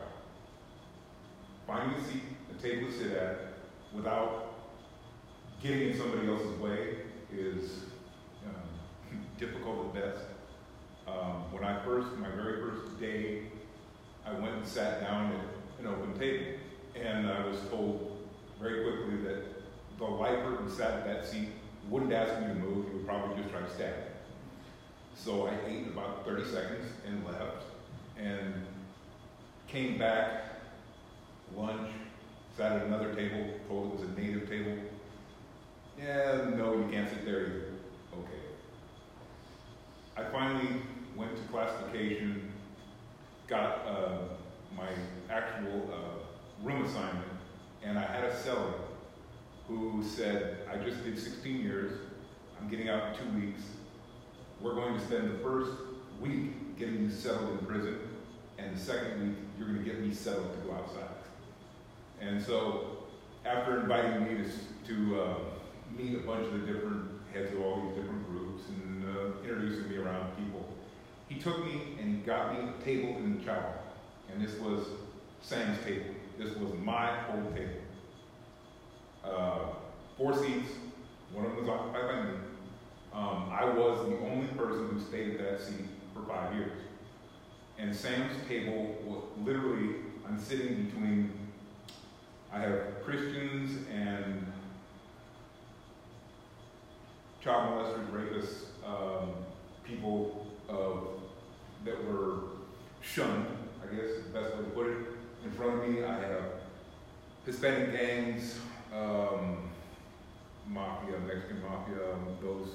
Finding 1.65 1.97
a 1.97 2.03
seat, 2.03 2.23
a 2.51 2.61
table 2.61 2.87
to 2.87 2.97
sit 2.97 3.11
at, 3.11 3.37
without 3.93 4.53
getting 5.61 5.89
in 5.89 5.97
somebody 5.97 6.27
else's 6.27 6.59
way 6.59 6.97
is 7.33 7.85
um, 8.45 9.19
difficult 9.37 9.87
at 9.87 9.93
best. 9.93 10.25
Um, 11.07 11.51
when 11.51 11.63
I 11.63 11.83
first, 11.83 12.17
my 12.17 12.29
very 12.29 12.61
first 12.61 12.99
day, 12.99 13.43
I 14.25 14.33
went 14.33 14.55
and 14.55 14.67
sat 14.67 15.01
down 15.01 15.33
at 15.33 15.85
an 15.85 15.87
open 15.87 16.17
table. 16.17 16.59
And 16.95 17.29
I 17.29 17.45
was 17.45 17.57
told 17.69 18.17
very 18.61 18.83
quickly 18.83 19.17
that 19.23 19.43
the 19.97 20.05
lifer 20.05 20.55
who 20.55 20.69
sat 20.69 20.91
at 20.91 21.05
that 21.05 21.25
seat 21.25 21.49
wouldn't 21.89 22.13
ask 22.13 22.39
me 22.41 22.47
to 22.47 22.55
move, 22.55 22.87
he 22.87 22.93
would 22.93 23.07
probably 23.07 23.41
just 23.41 23.49
try 23.49 23.61
to 23.61 23.69
stab 23.69 23.95
me. 23.95 24.12
So 25.15 25.47
I 25.47 25.53
ate 25.67 25.87
about 25.87 26.25
30 26.25 26.45
seconds 26.45 26.85
and 27.07 27.25
left, 27.25 27.63
and 28.17 28.53
came 29.67 29.97
back, 29.97 30.43
lunch, 31.55 31.89
sat 32.57 32.73
at 32.73 32.85
another 32.85 33.13
table, 33.15 33.45
told 33.67 33.93
it 33.93 33.99
was 33.99 34.09
a 34.09 34.19
native 34.19 34.49
table. 34.49 34.77
Yeah, 35.97 36.49
no, 36.55 36.73
you 36.73 36.87
can't 36.91 37.09
sit 37.09 37.25
there 37.25 37.45
either. 37.45 37.65
Okay. 38.13 38.43
I 40.17 40.23
finally 40.31 40.81
went 41.15 41.35
to 41.35 41.43
classification, 41.43 42.51
got 43.47 43.85
uh, 43.87 44.17
my 44.75 44.89
actual 45.29 45.89
uh, 45.93 46.65
room 46.67 46.85
assignment, 46.85 47.27
and 47.83 47.97
I 47.97 48.05
had 48.05 48.25
a 48.25 48.35
seller 48.35 48.73
who 49.67 50.03
said, 50.03 50.67
I 50.71 50.77
just 50.77 51.03
did 51.03 51.17
16 51.17 51.61
years, 51.61 51.91
I'm 52.59 52.69
getting 52.69 52.89
out 52.89 53.13
in 53.13 53.19
two 53.19 53.39
weeks. 53.39 53.61
We're 54.63 54.75
going 54.75 54.97
to 54.97 55.05
spend 55.05 55.29
the 55.29 55.39
first 55.39 55.71
week 56.21 56.79
getting 56.79 57.03
you 57.03 57.09
settled 57.09 57.59
in 57.59 57.65
prison, 57.65 57.99
and 58.57 58.73
the 58.73 58.79
second 58.79 59.21
week, 59.21 59.37
you're 59.59 59.67
going 59.67 59.83
to 59.83 59.83
get 59.83 59.99
me 59.99 60.13
settled 60.13 60.53
to 60.53 60.65
go 60.65 60.73
outside. 60.73 61.03
And 62.21 62.41
so, 62.41 62.99
after 63.45 63.81
inviting 63.81 64.23
me 64.23 64.45
to, 64.45 64.93
to 64.93 65.21
uh, 65.21 65.35
meet 65.97 66.15
a 66.15 66.19
bunch 66.19 66.45
of 66.45 66.53
the 66.53 66.59
different 66.59 67.11
heads 67.33 67.51
of 67.51 67.59
all 67.59 67.81
these 67.81 67.97
different 67.97 68.25
groups 68.29 68.63
and 68.69 69.05
uh, 69.05 69.41
introducing 69.43 69.89
me 69.89 69.97
around 69.97 70.31
people, 70.37 70.65
he 71.27 71.41
took 71.41 71.65
me 71.65 71.97
and 71.99 72.15
he 72.15 72.21
got 72.21 72.53
me 72.53 72.69
a 72.69 72.85
table 72.85 73.17
in 73.17 73.37
the 73.37 73.43
chapel. 73.43 73.73
And 74.31 74.41
this 74.41 74.57
was 74.59 74.87
Sam's 75.41 75.83
table. 75.83 76.15
This 76.39 76.55
was 76.55 76.71
my 76.81 77.11
old 77.33 77.53
table. 77.53 77.81
Uh, 79.25 79.59
four 80.17 80.33
seats, 80.33 80.69
one 81.33 81.47
of 81.47 81.51
them 81.51 81.65
was 81.65 81.69
occupied 81.69 82.07
by 82.07 82.23
me. 82.23 82.37
Um, 83.13 83.49
I 83.51 83.65
was 83.65 84.07
the 84.09 84.17
only 84.27 84.47
person 84.47 84.89
who 84.89 84.99
stayed 84.99 85.35
at 85.35 85.39
that 85.39 85.61
seat 85.61 85.85
for 86.13 86.23
five 86.23 86.55
years. 86.55 86.71
And 87.77 87.95
Sam's 87.95 88.35
table, 88.47 88.95
was 89.03 89.23
literally, 89.45 89.95
I'm 90.27 90.39
sitting 90.39 90.85
between, 90.85 91.31
I 92.51 92.59
have 92.59 93.03
Christians 93.03 93.85
and 93.93 94.51
child 97.43 97.71
molesters, 97.71 98.07
rapists, 98.11 98.63
um, 98.87 99.29
people 99.83 100.47
uh, 100.69 101.19
that 101.85 102.03
were 102.05 102.39
shunned, 103.01 103.45
I 103.83 103.93
guess 103.93 104.05
is 104.05 104.23
the 104.25 104.39
best 104.39 104.55
way 104.55 104.63
to 104.63 104.69
put 104.69 104.87
it. 104.87 104.97
In 105.43 105.51
front 105.51 105.73
of 105.73 105.89
me, 105.89 106.03
I 106.03 106.15
have 106.19 106.43
Hispanic 107.45 107.91
gangs, 107.91 108.59
um, 108.95 109.69
mafia, 110.67 111.19
Mexican 111.19 111.61
mafia, 111.61 112.13
um, 112.13 112.37
those, 112.41 112.69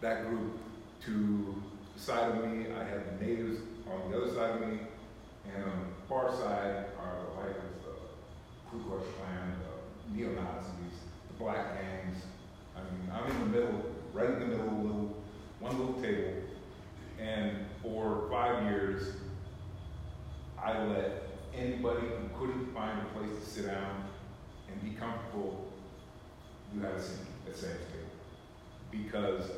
that 0.00 0.28
group. 0.28 0.58
To 1.04 1.62
the 1.94 2.00
side 2.00 2.30
of 2.30 2.44
me, 2.44 2.66
I 2.76 2.84
have 2.84 3.18
the 3.18 3.24
natives 3.24 3.60
on 3.90 4.10
the 4.10 4.18
other 4.20 4.34
side 4.34 4.50
of 4.50 4.60
me, 4.68 4.78
and 5.54 5.64
on 5.64 5.70
the 5.70 6.08
far 6.08 6.30
side 6.32 6.86
are 7.00 7.20
the 7.20 7.30
white 7.36 7.54
the 7.84 7.90
Ku 8.70 8.82
Klux 8.84 9.06
Klan, 9.16 9.54
the 9.62 10.16
neo-Nazis, 10.16 10.98
the 11.28 11.34
black 11.38 11.80
gangs. 11.80 12.24
I 12.76 12.80
mean, 12.80 13.10
I'm 13.12 13.30
in 13.30 13.38
the 13.40 13.58
middle, 13.58 13.84
right 14.12 14.28
in 14.28 14.40
the 14.40 14.46
middle, 14.46 14.66
little, 14.66 15.16
one 15.60 15.78
little 15.78 16.02
table, 16.02 16.34
and 17.20 17.56
for 17.82 18.28
five 18.30 18.64
years, 18.64 19.14
I 20.62 20.82
let 20.84 21.22
anybody 21.56 22.06
who 22.08 22.38
couldn't 22.38 22.74
find 22.74 23.00
a 23.00 23.18
place 23.18 23.30
to 23.38 23.50
sit 23.50 23.66
down 23.66 24.04
and 24.70 24.82
be 24.82 24.98
comfortable 24.98 25.68
you 26.74 26.82
have 26.82 26.94
a 26.94 27.02
seat 27.02 27.18
at 27.48 27.56
Sam's 27.56 27.78
table. 27.92 28.08
Because 28.90 29.50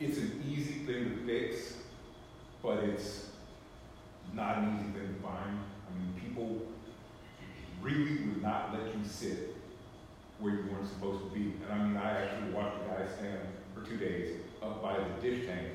it's 0.00 0.18
an 0.18 0.42
easy 0.48 0.84
thing 0.84 1.04
to 1.04 1.26
fix, 1.26 1.74
but 2.62 2.78
it's 2.84 3.28
not 4.34 4.58
an 4.58 4.76
easy 4.76 4.98
thing 4.98 5.14
to 5.14 5.22
find. 5.22 5.58
I 5.88 5.98
mean, 5.98 6.20
people 6.20 6.62
really 7.80 8.26
would 8.26 8.42
not 8.42 8.72
let 8.72 8.94
you 8.94 9.04
sit 9.04 9.56
where 10.38 10.54
you 10.54 10.64
weren't 10.72 10.88
supposed 10.88 11.24
to 11.24 11.30
be. 11.30 11.54
And 11.64 11.72
I 11.72 11.84
mean, 11.84 11.96
I 11.96 12.22
actually 12.22 12.52
watched 12.52 12.76
a 12.84 12.88
guy 12.88 13.06
stand 13.18 13.38
for 13.74 13.88
two 13.88 13.96
days 13.96 14.38
up 14.62 14.82
by 14.82 14.96
the 14.96 15.28
dish 15.28 15.46
tank 15.46 15.68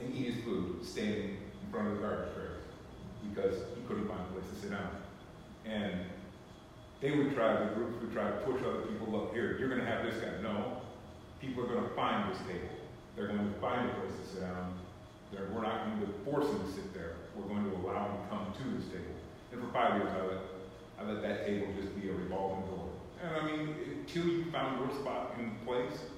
and 0.00 0.14
eat 0.14 0.34
his 0.34 0.44
food 0.44 0.84
standing 0.84 1.36
in 1.64 1.72
front 1.72 1.88
of 1.88 1.94
the 1.96 2.00
garbage 2.00 2.34
trays 2.34 2.48
because 3.30 3.54
he 3.76 3.82
couldn't 3.86 4.08
find 4.08 4.20
a 4.20 4.32
place 4.32 4.50
to 4.52 4.60
sit 4.60 4.70
down. 4.70 4.90
And 5.64 6.00
they 7.04 7.10
would 7.10 7.34
try, 7.34 7.52
the 7.60 7.74
groups 7.74 8.00
would 8.00 8.14
try 8.14 8.24
to 8.24 8.36
push 8.48 8.62
other 8.64 8.80
people 8.88 9.14
up 9.20 9.34
here. 9.34 9.58
You're 9.58 9.68
going 9.68 9.82
to 9.82 9.86
have 9.86 10.06
this 10.06 10.16
guy. 10.16 10.40
No, 10.40 10.80
people 11.38 11.62
are 11.62 11.66
going 11.66 11.84
to 11.84 11.94
find 11.94 12.32
this 12.32 12.40
table. 12.48 12.72
They're 13.14 13.26
going 13.28 13.44
to 13.44 13.60
find 13.60 13.90
a 13.90 13.92
place 13.92 14.16
to 14.16 14.26
sit 14.32 14.40
down. 14.40 14.72
They're, 15.30 15.46
we're 15.52 15.60
not 15.60 15.84
going 15.84 16.00
to 16.00 16.08
force 16.24 16.48
them 16.48 16.64
to 16.64 16.72
sit 16.72 16.94
there. 16.94 17.16
We're 17.36 17.44
going 17.44 17.68
to 17.68 17.76
allow 17.76 18.08
them 18.08 18.16
to 18.16 18.28
come 18.32 18.44
to 18.56 18.80
this 18.80 18.88
table. 18.88 19.12
And 19.52 19.60
for 19.60 19.68
five 19.68 20.00
years, 20.00 20.08
I 20.16 20.22
let, 20.24 20.40
I 20.96 21.12
let 21.12 21.20
that 21.20 21.46
table 21.46 21.68
just 21.78 21.94
be 22.00 22.08
a 22.08 22.12
revolving 22.14 22.64
door. 22.72 22.88
And 23.22 23.36
I 23.36 23.44
mean, 23.44 23.76
until 24.00 24.24
you 24.24 24.50
found 24.50 24.80
your 24.80 24.88
spot 24.98 25.36
in 25.38 25.52
place, 25.66 26.08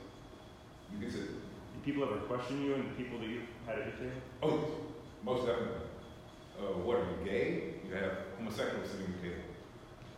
you 0.95 1.01
can 1.03 1.11
sit. 1.11 1.27
Do 1.27 1.83
people 1.85 2.05
ever 2.05 2.19
question 2.31 2.65
you 2.65 2.75
and 2.75 2.91
the 2.91 2.95
people 2.95 3.19
that 3.19 3.29
you 3.29 3.43
had 3.67 3.81
at 3.81 3.87
your 3.87 3.97
table? 4.07 4.23
Oh, 4.41 4.71
most 5.25 5.47
definitely. 5.47 5.83
Uh, 6.57 6.79
what 6.79 6.99
are 6.99 7.07
you 7.11 7.29
gay? 7.29 7.75
You 7.89 7.97
have 7.97 8.13
homosexuals 8.39 8.89
sitting 8.89 9.07
at 9.07 9.21
the 9.21 9.29
table. 9.31 9.43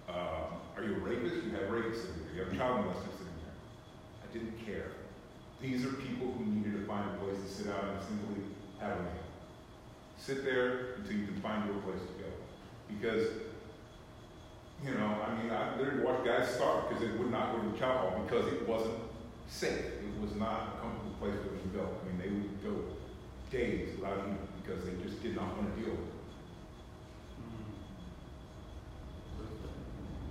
Uh, 0.08 0.56
are 0.76 0.82
you 0.82 0.96
a 0.96 0.98
rapist? 0.98 1.44
You 1.44 1.50
have 1.52 1.68
rapists 1.68 2.02
sitting 2.02 2.22
there. 2.24 2.34
You 2.34 2.44
have 2.44 2.56
child 2.56 2.86
molesters 2.86 3.12
sitting 3.18 3.38
there. 3.44 3.56
I 4.24 4.32
didn't 4.32 4.64
care. 4.64 4.92
These 5.60 5.84
are 5.84 5.92
people 5.92 6.32
who 6.32 6.44
needed 6.46 6.80
to 6.80 6.86
find 6.86 7.04
a 7.10 7.18
place 7.18 7.36
to 7.42 7.48
sit 7.48 7.66
down 7.66 7.84
and 7.84 8.00
simply 8.02 8.42
have 8.80 8.92
a 8.92 9.02
meal. 9.02 9.26
Sit 10.16 10.44
there 10.44 10.94
until 10.96 11.16
you 11.16 11.26
can 11.26 11.40
find 11.40 11.66
your 11.66 11.76
place 11.82 12.00
to 12.00 12.22
go. 12.22 12.30
Because, 12.88 13.28
you 14.84 14.94
know, 14.94 15.18
I 15.26 15.34
mean, 15.42 15.50
I 15.50 15.76
literally 15.76 16.02
watched 16.02 16.24
guys 16.24 16.48
starve 16.54 16.88
because 16.88 17.04
they 17.04 17.16
would 17.18 17.30
not 17.30 17.52
go 17.54 17.62
to 17.62 17.68
the 17.70 17.78
chow 17.78 17.98
hall 17.98 18.22
because 18.24 18.52
it 18.52 18.66
wasn't 18.66 18.98
safe. 19.48 19.84
It 19.84 20.20
was 20.20 20.34
not 20.36 20.76
a 20.76 20.80
comfortable 20.80 21.16
place 21.20 21.34
for 21.42 21.50
them 21.50 21.60
to 21.62 21.68
go. 21.76 21.88
I 22.00 22.08
mean, 22.08 22.18
they 22.18 22.28
would 22.28 22.62
go 22.62 22.84
days 23.50 23.98
without 23.98 24.18
eating 24.20 24.48
because 24.62 24.84
they 24.84 24.94
just 25.02 25.22
did 25.22 25.34
not 25.34 25.56
want 25.56 25.74
to 25.74 25.82
deal 25.82 25.90
with 25.90 26.00
it. 26.00 26.14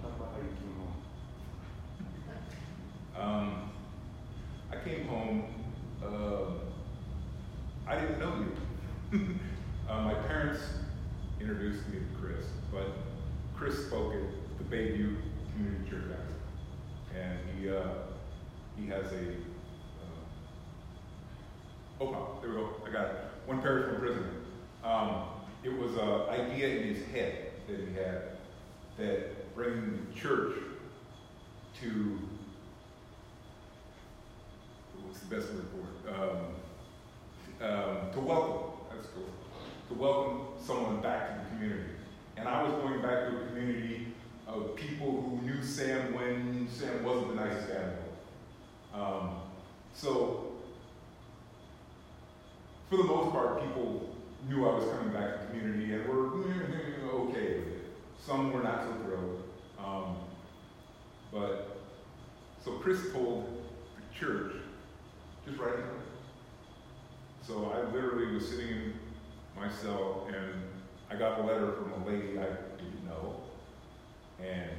Talk 0.02 0.07
about 0.18 0.34
how 0.34 0.40
you 0.40 0.50
came 0.60 0.76
home. 3.16 3.46
Um, 3.46 3.70
I 4.72 4.76
came 4.84 5.08
home, 5.08 5.44
uh, 6.04 6.46
I 7.88 8.00
didn't 8.00 8.20
know 8.20 8.46
you. 9.12 9.20
uh, 9.90 10.02
my 10.02 10.14
parents 10.14 10.62
introduced 11.40 11.88
me 11.90 12.00
to 12.00 12.20
Chris, 12.20 12.46
but 12.72 12.88
Chris 13.56 13.88
spoke 13.88 14.14
at 14.14 14.22
the 14.58 14.64
Bayview 14.76 15.16
Community 15.54 15.90
Church. 15.90 16.04
And 17.16 17.40
he, 17.58 17.70
uh, 17.70 17.82
he 18.78 18.88
has 18.88 19.06
a, 19.12 19.32
uh, 20.02 20.18
oh, 22.02 22.38
there 22.42 22.52
we 22.52 22.56
go, 22.58 22.70
I 22.86 22.92
got 22.92 23.06
it. 23.06 23.16
One 23.46 23.62
parish, 23.62 23.92
one 23.92 24.00
prison. 24.00 24.26
Um, 24.84 25.24
it 25.64 25.74
was 25.76 25.96
an 25.96 26.30
idea 26.30 26.68
in 26.78 26.94
his 26.94 27.06
head 27.08 27.52
that 27.68 27.80
he 27.80 27.94
had 27.96 28.38
that 28.98 29.37
bringing 29.58 30.08
the 30.08 30.20
church 30.20 30.54
to 31.82 32.20
what's 35.02 35.20
the 35.22 35.36
best 35.36 35.48
word 35.52 35.66
for 35.72 36.12
it? 36.12 36.16
Um, 36.16 37.68
um, 37.68 38.12
to 38.14 38.20
welcome. 38.20 38.72
That's 38.92 39.08
cool. 39.08 39.26
To 39.90 39.94
welcome 39.96 40.64
someone 40.64 41.02
back 41.02 41.30
to 41.30 41.44
the 41.44 41.50
community. 41.56 41.90
And 42.38 42.48
I 42.48 42.62
was 42.62 42.72
going 42.84 43.02
back 43.02 43.30
to 43.30 43.36
a 43.36 43.48
community 43.48 44.14
of 44.48 44.76
people 44.76 45.24
who 45.24 45.42
knew 45.44 45.64
Sam 45.64 46.14
when 46.14 46.68
Sam 46.72 47.04
wasn't 47.04 47.30
the 47.30 47.44
nicest 47.44 47.70
world. 47.70 47.98
Um, 48.94 49.30
so, 49.96 50.52
for 52.92 52.98
the 52.98 53.06
most 53.06 53.32
part, 53.32 53.60
people 53.64 54.16
knew 54.48 54.70
I 54.70 54.76
was 54.76 54.88
coming 54.92 55.12
back 55.12 55.34
to 55.34 55.40
the 55.40 55.60
community 55.60 55.94
and 55.96 56.08
were 56.08 56.28
okay 56.28 57.58
with 57.58 57.68
it. 57.70 57.86
Some 58.24 58.54
were 58.54 58.62
not 58.62 58.84
so 58.84 58.94
thrilled. 59.04 59.47
Um, 59.88 60.18
but, 61.32 61.80
so 62.64 62.72
Chris 62.74 63.12
told 63.14 63.64
the 63.96 64.20
church, 64.20 64.54
just 65.46 65.60
write 65.60 65.76
it. 65.76 65.86
So 67.46 67.72
I 67.74 67.90
literally 67.94 68.34
was 68.34 68.50
sitting 68.50 68.68
in 68.68 68.94
my 69.56 69.70
cell 69.70 70.28
and 70.28 70.62
I 71.10 71.16
got 71.16 71.40
a 71.40 71.44
letter 71.44 71.72
from 71.72 71.94
a 71.94 72.06
lady 72.06 72.38
I 72.38 72.48
didn't 72.78 73.06
know 73.06 73.36
and 74.40 74.72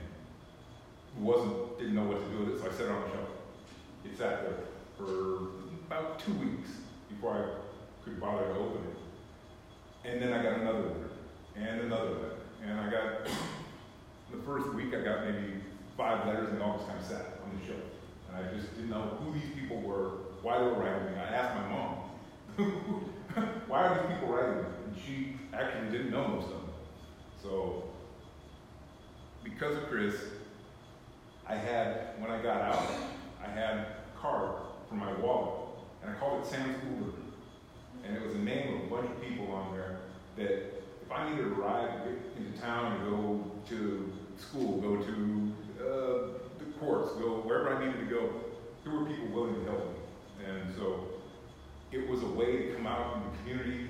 wasn't, 1.18 1.78
didn't 1.78 1.94
know 1.94 2.04
what 2.04 2.22
to 2.22 2.36
do 2.36 2.44
with 2.44 2.56
it, 2.56 2.60
so 2.60 2.68
I 2.68 2.72
set 2.72 2.86
it 2.86 2.90
on 2.90 3.02
the 3.02 3.08
shelf. 3.08 3.28
It 4.04 4.18
sat 4.18 4.42
there 4.42 4.58
for 4.98 5.38
about 5.86 6.18
two 6.18 6.34
weeks 6.34 6.68
before 7.08 7.32
I 7.32 8.04
could 8.04 8.20
bother 8.20 8.44
to 8.44 8.54
open 8.58 8.82
it. 8.90 10.10
And 10.10 10.22
then 10.22 10.34
I 10.34 10.42
got 10.42 10.60
another 10.60 10.80
letter 10.80 11.10
and 11.56 11.80
another 11.80 12.10
letter. 12.10 12.36
And 12.62 12.78
I 12.78 12.90
got, 12.90 13.26
the 14.30 14.38
first 14.38 14.72
week 14.74 14.94
I 14.94 15.00
got 15.00 15.24
maybe 15.24 15.54
five 15.96 16.26
letters 16.26 16.50
and 16.50 16.62
all 16.62 16.76
just 16.76 16.88
kind 16.88 17.00
of 17.00 17.06
sat 17.06 17.40
on 17.44 17.58
the 17.58 17.66
show. 17.66 17.80
And 18.28 18.46
I 18.46 18.54
just 18.54 18.74
didn't 18.74 18.90
know 18.90 19.18
who 19.22 19.32
these 19.32 19.50
people 19.58 19.80
were, 19.80 20.10
why 20.42 20.58
they 20.58 20.64
were 20.64 20.74
writing 20.74 21.12
me. 21.12 21.18
I 21.18 21.24
asked 21.24 21.54
my 21.54 21.68
mom, 21.68 21.94
why 23.66 23.86
are 23.86 23.94
these 23.94 24.14
people 24.14 24.34
writing 24.34 24.58
me? 24.58 24.68
And 24.86 24.96
she 25.04 25.36
actually 25.52 25.90
didn't 25.90 26.10
know 26.10 26.28
most 26.28 26.44
of 26.44 26.50
them. 26.50 26.70
So, 27.42 27.84
because 29.44 29.76
of 29.76 29.88
Chris, 29.88 30.14
I 31.46 31.54
had, 31.54 32.14
when 32.18 32.30
I 32.30 32.42
got 32.42 32.60
out, 32.60 32.82
I 33.42 33.48
had 33.48 33.76
a 33.76 33.86
card 34.20 34.50
for 34.88 34.94
my 34.94 35.12
wallet, 35.14 35.60
and 36.02 36.10
I 36.10 36.14
called 36.18 36.44
it 36.44 36.48
Sam's 36.48 36.76
Uber. 36.84 37.12
And 38.04 38.16
it 38.16 38.22
was 38.22 38.34
the 38.34 38.40
name 38.40 38.74
of 38.74 38.84
a 38.84 38.86
bunch 38.86 39.10
of 39.10 39.20
people 39.22 39.52
on 39.52 39.74
there 39.74 39.98
that 40.36 40.77
if 41.08 41.16
I 41.16 41.30
ride 41.30 42.04
to 42.04 42.10
get 42.10 42.18
into 42.36 42.60
town 42.60 42.92
and 42.92 43.10
go 43.10 43.44
to 43.70 44.12
school, 44.36 44.78
go 44.80 44.96
to 44.96 45.52
uh, 45.80 46.38
the 46.58 46.66
courts, 46.78 47.12
go 47.14 47.40
wherever 47.46 47.74
I 47.74 47.86
needed 47.86 48.00
to 48.00 48.14
go, 48.14 48.30
there 48.84 48.92
were 48.92 49.06
people 49.06 49.28
willing 49.28 49.54
to 49.54 49.70
help 49.70 49.86
me. 49.86 50.44
And 50.46 50.74
so 50.76 51.08
it 51.92 52.08
was 52.08 52.22
a 52.22 52.26
way 52.26 52.58
to 52.58 52.74
come 52.74 52.86
out 52.86 53.16
in 53.16 53.22
the 53.22 53.38
community 53.38 53.88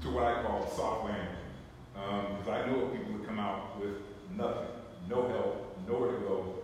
to 0.00 0.10
what 0.10 0.24
I 0.24 0.42
call 0.42 0.66
soft 0.74 1.04
landing. 1.04 1.36
Because 1.92 2.48
I 2.48 2.66
know 2.66 2.86
people 2.88 3.12
would 3.12 3.26
come 3.26 3.38
out 3.38 3.78
with 3.78 3.96
nothing, 4.34 4.68
no 5.10 5.28
help, 5.28 5.78
nowhere 5.86 6.12
to 6.12 6.20
go. 6.20 6.54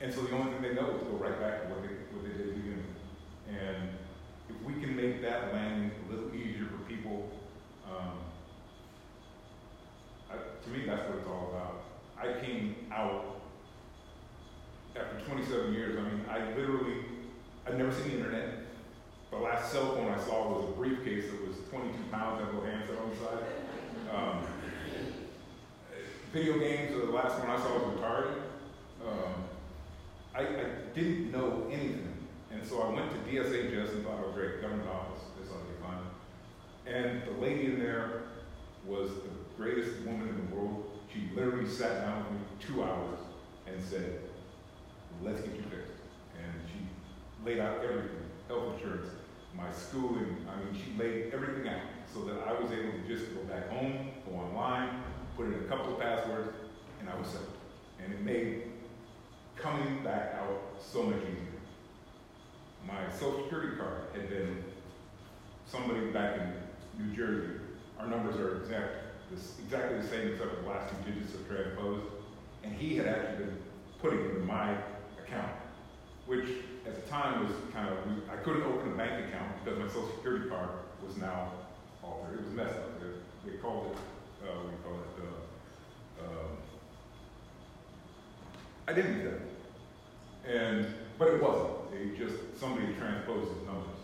And 0.00 0.12
so 0.12 0.22
the 0.22 0.32
only 0.36 0.52
thing 0.52 0.62
they 0.62 0.74
know 0.74 0.94
is 0.94 1.00
to 1.00 1.06
go 1.06 1.16
right 1.16 1.40
back 1.40 1.62
to 1.62 1.68
what 1.74 1.82
they, 1.82 1.94
what 2.14 2.22
they 2.22 2.38
did 2.38 2.40
at 2.40 2.54
the 2.54 2.60
beginning. 2.60 2.86
And 3.48 3.88
if 4.48 4.62
we 4.64 4.74
can 4.74 4.94
make 4.94 5.22
that 5.22 5.52
landing 5.52 5.90
a 6.06 6.12
little 6.12 6.34
easier 6.34 6.66
for 6.66 6.78
people, 6.88 7.30
um, 7.88 8.18
I, 10.30 10.34
to 10.64 10.70
me, 10.70 10.86
that's 10.86 11.08
what 11.08 11.18
it's 11.18 11.26
all 11.26 11.50
about. 11.50 11.82
I 12.18 12.40
came 12.44 12.76
out 12.92 13.40
after 14.96 15.18
27 15.26 15.72
years. 15.72 15.98
I 15.98 16.02
mean, 16.02 16.24
I 16.28 16.54
literally, 16.54 17.04
I've 17.66 17.76
never 17.76 17.92
seen 17.92 18.10
the 18.10 18.16
internet. 18.18 18.58
The 19.30 19.38
last 19.38 19.72
cell 19.72 19.94
phone 19.94 20.12
I 20.12 20.18
saw 20.18 20.58
was 20.58 20.68
a 20.68 20.72
briefcase 20.72 21.30
that 21.30 21.48
was 21.48 21.56
22 21.70 21.96
pounds, 22.10 22.40
had 22.40 22.48
a 22.48 22.52
little 22.52 22.64
handset 22.64 22.98
on 22.98 23.10
the 23.10 23.16
side. 23.16 23.44
Um, 24.14 24.46
video 26.32 26.58
games, 26.58 26.94
the 26.94 27.10
last 27.10 27.38
one 27.40 27.50
I 27.50 27.56
saw 27.56 27.72
was 27.78 27.98
Atari. 27.98 28.32
Um, 29.06 29.44
I, 30.34 30.40
I 30.40 30.64
didn't 30.94 31.32
know 31.32 31.68
anything. 31.70 32.08
And 32.52 32.66
so 32.66 32.82
I 32.82 32.90
went 32.90 33.10
to 33.10 33.30
DSHS 33.30 33.94
and 33.94 34.04
thought 34.04 34.24
was 34.24 34.34
great, 34.34 34.60
government 34.60 34.88
office, 34.88 35.22
this 35.40 35.50
ought 35.50 35.60
to 35.60 35.72
be 35.72 35.80
fun. 35.82 35.98
And 36.86 37.22
the 37.24 37.40
lady 37.40 37.66
in 37.66 37.78
there 37.78 38.22
was 38.86 39.10
the 39.10 39.30
greatest 39.56 40.00
woman 40.02 40.28
in 40.28 40.48
the 40.48 40.54
world. 40.54 40.90
She 41.12 41.28
literally 41.34 41.68
sat 41.68 42.02
down 42.02 42.24
with 42.24 42.32
me 42.32 42.38
two 42.60 42.82
hours 42.82 43.18
and 43.66 43.82
said, 43.82 44.20
let's 45.22 45.40
get 45.40 45.54
you 45.54 45.62
fixed. 45.62 45.92
And 46.42 46.52
she 46.66 47.44
laid 47.44 47.60
out 47.60 47.84
everything, 47.84 48.10
health 48.48 48.74
insurance, 48.74 49.08
my 49.56 49.70
schooling. 49.70 50.36
I 50.50 50.56
mean, 50.56 50.82
she 50.82 50.98
laid 50.98 51.32
everything 51.32 51.68
out 51.68 51.82
so 52.12 52.24
that 52.24 52.40
I 52.46 52.52
was 52.52 52.72
able 52.72 52.92
to 52.92 53.06
just 53.06 53.34
go 53.34 53.42
back 53.42 53.68
home, 53.70 54.10
go 54.28 54.36
online, 54.36 55.02
put 55.36 55.46
in 55.46 55.54
a 55.54 55.64
couple 55.64 55.94
of 55.94 56.00
passwords, 56.00 56.50
and 57.00 57.08
I 57.08 57.16
was 57.16 57.28
set. 57.28 57.42
And 58.02 58.12
it 58.12 58.22
made 58.22 58.62
coming 59.56 60.02
back 60.02 60.34
out 60.34 60.60
so 60.80 61.04
much 61.04 61.20
easier. 61.22 61.60
My 62.86 63.10
social 63.12 63.44
security 63.44 63.76
card 63.76 64.02
had 64.12 64.28
been 64.28 64.64
somebody 65.66 66.10
back 66.10 66.40
in 66.40 66.52
New 66.98 67.14
Jersey. 67.14 67.54
Our 67.98 68.06
numbers 68.06 68.36
are 68.36 68.62
exact, 68.62 69.30
this, 69.30 69.58
exactly 69.64 69.98
the 69.98 70.06
same 70.06 70.32
except 70.32 70.62
the 70.62 70.68
last 70.68 70.90
two 70.90 71.12
digits 71.12 71.34
are 71.34 71.54
transposed. 71.54 72.04
And 72.64 72.74
he 72.74 72.96
had 72.96 73.06
actually 73.06 73.46
been 73.46 73.58
putting 74.00 74.20
it 74.20 74.36
in 74.36 74.46
my 74.46 74.76
account, 75.24 75.52
which 76.26 76.48
at 76.86 76.94
the 76.94 77.10
time 77.10 77.44
was 77.44 77.52
kind 77.72 77.88
of, 77.88 77.98
I 78.30 78.36
couldn't 78.36 78.62
open 78.62 78.92
a 78.92 78.96
bank 78.96 79.28
account 79.28 79.52
because 79.64 79.78
my 79.78 79.88
social 79.88 80.10
security 80.16 80.48
card 80.48 80.68
was 81.06 81.16
now 81.16 81.52
altered. 82.02 82.38
It 82.40 82.44
was 82.44 82.54
messed 82.54 82.76
up. 82.76 83.00
They, 83.00 83.50
they 83.50 83.56
called 83.58 83.92
it, 83.92 84.48
uh, 84.48 84.58
we 84.64 84.72
call 84.82 85.00
it, 85.00 85.22
uh, 85.22 86.24
um, 86.24 86.56
I 88.88 88.92
didn't 88.92 89.18
do 89.18 89.30
that. 89.30 90.52
And, 90.52 90.86
but 91.18 91.28
it 91.28 91.42
wasn't. 91.42 91.90
They 91.92 92.16
just, 92.18 92.36
somebody 92.58 92.94
transposed 92.94 93.56
his 93.56 93.66
numbers. 93.66 93.98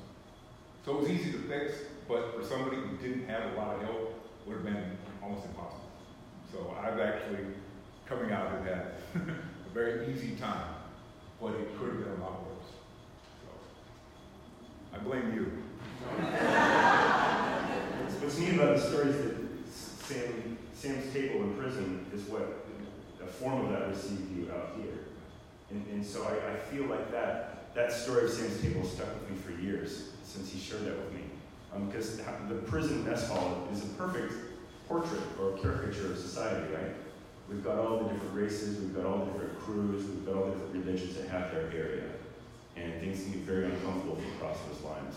So 0.84 0.96
it 0.96 1.00
was 1.00 1.10
easy 1.10 1.32
to 1.32 1.38
fix, 1.38 1.74
but 2.08 2.34
for 2.34 2.42
somebody 2.42 2.76
who 2.76 2.96
didn't 2.96 3.28
have 3.28 3.52
a 3.52 3.56
lot 3.56 3.76
of 3.76 3.82
help, 3.82 4.14
would 4.46 4.56
have 4.56 4.64
been 4.64 4.96
almost 5.22 5.44
impossible. 5.46 5.84
So 6.50 6.74
I've 6.82 6.98
actually, 6.98 7.44
coming 8.06 8.32
out 8.32 8.54
of 8.56 8.64
that, 8.64 9.00
a 9.14 9.74
very 9.74 10.10
easy 10.12 10.30
time, 10.36 10.74
but 11.40 11.52
it 11.52 11.78
could 11.78 11.88
have 11.88 11.98
been 11.98 12.12
a 12.12 12.24
lot 12.24 12.46
worse. 12.46 12.70
So 13.42 13.50
I 14.94 14.98
blame 14.98 15.34
you. 15.34 15.52
What's 18.20 18.38
neat 18.38 18.54
about 18.54 18.76
the 18.76 18.82
story 18.82 19.10
is 19.10 19.16
that 19.16 19.34
Sam, 19.70 20.58
Sam's 20.72 21.12
table 21.12 21.42
in 21.42 21.54
prison 21.54 22.06
is 22.14 22.22
what 22.22 22.64
a 23.22 23.26
form 23.26 23.66
of 23.66 23.72
that 23.72 23.88
received 23.88 24.34
you 24.34 24.50
out 24.50 24.76
here. 24.80 24.94
And, 25.70 25.86
and 25.92 26.04
so 26.04 26.24
I, 26.24 26.52
I 26.52 26.56
feel 26.56 26.86
like 26.86 27.10
that, 27.12 27.74
that 27.74 27.92
story 27.92 28.24
of 28.24 28.30
Sam's 28.30 28.62
table 28.62 28.84
stuck 28.84 29.08
with 29.08 29.30
me 29.30 29.36
for 29.36 29.60
years 29.60 30.12
since 30.24 30.50
he 30.50 30.58
shared 30.58 30.86
that 30.86 30.96
with 30.96 31.12
me. 31.12 31.27
Because 31.74 32.20
um, 32.20 32.48
the 32.48 32.56
prison 32.56 33.04
mess 33.04 33.28
hall 33.28 33.68
is 33.72 33.84
a 33.84 33.88
perfect 33.88 34.32
portrait 34.88 35.20
or 35.40 35.52
caricature 35.58 36.12
of 36.12 36.18
society, 36.18 36.72
right? 36.74 36.94
We've 37.48 37.64
got 37.64 37.78
all 37.78 37.98
the 37.98 38.12
different 38.12 38.34
races, 38.34 38.80
we've 38.80 38.94
got 38.94 39.06
all 39.06 39.24
the 39.24 39.32
different 39.32 39.58
crews, 39.60 40.04
we've 40.04 40.26
got 40.26 40.36
all 40.36 40.46
the 40.46 40.52
different 40.52 40.86
religions 40.86 41.16
that 41.16 41.28
have 41.28 41.52
their 41.52 41.70
area. 41.70 42.04
And 42.76 43.00
things 43.00 43.22
can 43.22 43.32
get 43.32 43.42
very 43.42 43.64
uncomfortable 43.64 44.18
if 44.18 44.24
you 44.24 44.32
cross 44.38 44.56
those 44.70 44.82
lines. 44.82 45.14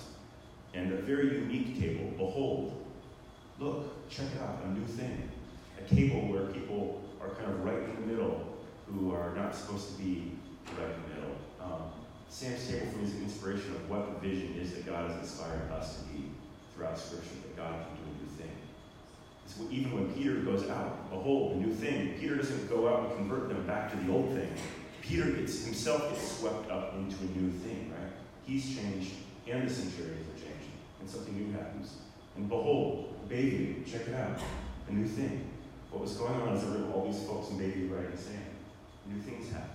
And 0.73 0.93
a 0.93 0.97
very 0.97 1.39
unique 1.39 1.79
table, 1.79 2.11
behold, 2.17 2.85
look, 3.59 4.09
check 4.09 4.27
it 4.35 4.41
out, 4.41 4.59
a 4.65 4.69
new 4.71 4.85
thing. 4.85 5.29
A 5.77 5.93
table 5.93 6.31
where 6.31 6.45
people 6.47 7.01
are 7.21 7.29
kind 7.29 7.51
of 7.51 7.63
right 7.63 7.77
in 7.77 7.95
the 7.95 8.07
middle 8.07 8.57
who 8.87 9.13
are 9.13 9.33
not 9.35 9.55
supposed 9.55 9.95
to 9.95 10.01
be 10.01 10.31
right 10.77 10.89
in 10.89 11.01
the 11.03 11.15
middle. 11.15 11.35
Um, 11.61 11.91
Sam's 12.29 12.67
table 12.67 12.87
for 12.91 12.97
me 12.99 13.05
is 13.05 13.13
an 13.15 13.23
inspiration 13.23 13.71
of 13.71 13.89
what 13.89 14.21
the 14.21 14.27
vision 14.27 14.55
is 14.59 14.73
that 14.73 14.85
God 14.85 15.09
has 15.11 15.19
inspired 15.19 15.69
us 15.71 15.97
to 15.97 16.03
be 16.05 16.31
Scripture, 16.98 17.36
that 17.44 17.58
God 17.58 17.74
can 17.74 17.96
do 17.96 18.04
a 18.10 18.24
new 18.24 18.30
thing. 18.38 18.56
So 19.48 19.63
even 19.70 19.94
when 19.94 20.13
Peter 20.13 20.36
goes 20.41 20.70
out, 20.70 21.10
behold, 21.10 21.54
a 21.54 21.56
new 21.56 21.74
thing, 21.74 22.15
Peter 22.20 22.36
doesn't 22.36 22.70
go 22.70 22.88
out 22.88 23.08
and 23.08 23.15
convert 23.17 23.50
them 23.50 23.65
back 23.67 23.91
to 23.91 23.98
the 23.98 24.12
old 24.12 24.34
thing. 24.34 24.52
Peter 25.02 25.30
gets 25.32 25.65
himself 25.65 26.10
gets 26.10 26.39
swept 26.39 26.70
up 26.72 26.96
into 26.96 27.15
a 27.20 27.38
new 27.38 27.52
thing, 27.60 27.91
right? 27.91 28.12
He's 28.46 28.76
changed, 28.76 29.13
and 29.48 29.67
the 29.67 29.74
centurions 29.74 30.28
are 30.30 30.39
changed, 30.39 30.70
and 31.00 31.10
something 31.10 31.36
new 31.36 31.52
happens. 31.54 31.96
And 32.38 32.48
behold, 32.48 33.28
baby, 33.28 33.84
check 33.86 34.08
it 34.08 34.15
out, 34.15 34.39
a 34.88 34.94
new 34.94 35.08
thing. 35.08 35.50
What 35.91 36.04
was 36.04 36.13
going 36.13 36.39
on 36.41 36.56
is 36.56 36.63
there 36.63 36.80
were 36.80 36.91
all 36.94 37.06
these 37.12 37.22
folks 37.24 37.50
in 37.50 37.58
baby 37.58 37.82
and 37.82 38.20
saying, 38.20 38.39
new 39.08 39.22
things 39.22 39.52
happen. 39.52 39.70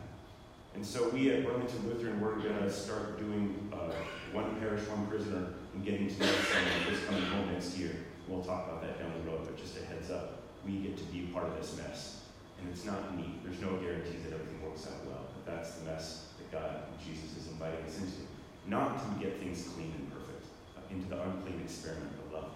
And 0.75 0.85
so 0.85 1.09
we 1.09 1.31
at 1.31 1.45
Burlington 1.45 1.89
Lutheran, 1.89 2.21
we're 2.21 2.37
going 2.37 2.59
to 2.59 2.71
start 2.71 3.19
doing 3.19 3.71
uh, 3.73 3.93
one 4.33 4.57
parish, 4.61 4.87
one 4.89 5.07
prisoner, 5.07 5.49
getting 5.83 6.09
to 6.09 6.21
know 6.21 6.27
someone 6.27 6.81
who's 6.89 7.05
coming 7.05 7.23
home 7.25 7.53
next 7.53 7.77
year. 7.79 7.97
We'll 8.29 8.43
talk 8.43 8.67
about 8.67 8.83
that 8.83 8.99
down 8.99 9.13
the 9.23 9.31
road, 9.31 9.43
but 9.45 9.57
just 9.57 9.77
a 9.79 9.85
heads 9.85 10.11
up, 10.11 10.43
we 10.65 10.79
get 10.79 10.97
to 10.97 11.05
be 11.05 11.23
part 11.33 11.47
of 11.47 11.57
this 11.57 11.77
mess. 11.77 12.23
And 12.61 12.69
it's 12.71 12.85
not 12.85 13.17
neat. 13.17 13.45
There's 13.45 13.61
no 13.61 13.77
guarantees 13.77 14.25
that 14.25 14.33
everything 14.33 14.63
works 14.65 14.87
out 14.87 15.07
well, 15.07 15.27
but 15.33 15.55
that's 15.55 15.77
the 15.77 15.85
mess 15.85 16.27
that 16.39 16.51
God 16.51 16.83
and 16.89 16.99
Jesus 17.07 17.37
is 17.37 17.49
inviting 17.49 17.85
us 17.85 17.99
into. 17.99 18.27
Not 18.67 18.99
to 18.99 19.25
get 19.25 19.39
things 19.39 19.69
clean 19.75 19.93
and 19.97 20.11
perfect, 20.11 20.45
but 20.75 20.85
into 20.91 21.09
the 21.09 21.23
unclean 21.23 21.61
experiment 21.63 22.13
of 22.27 22.33
love. 22.33 22.51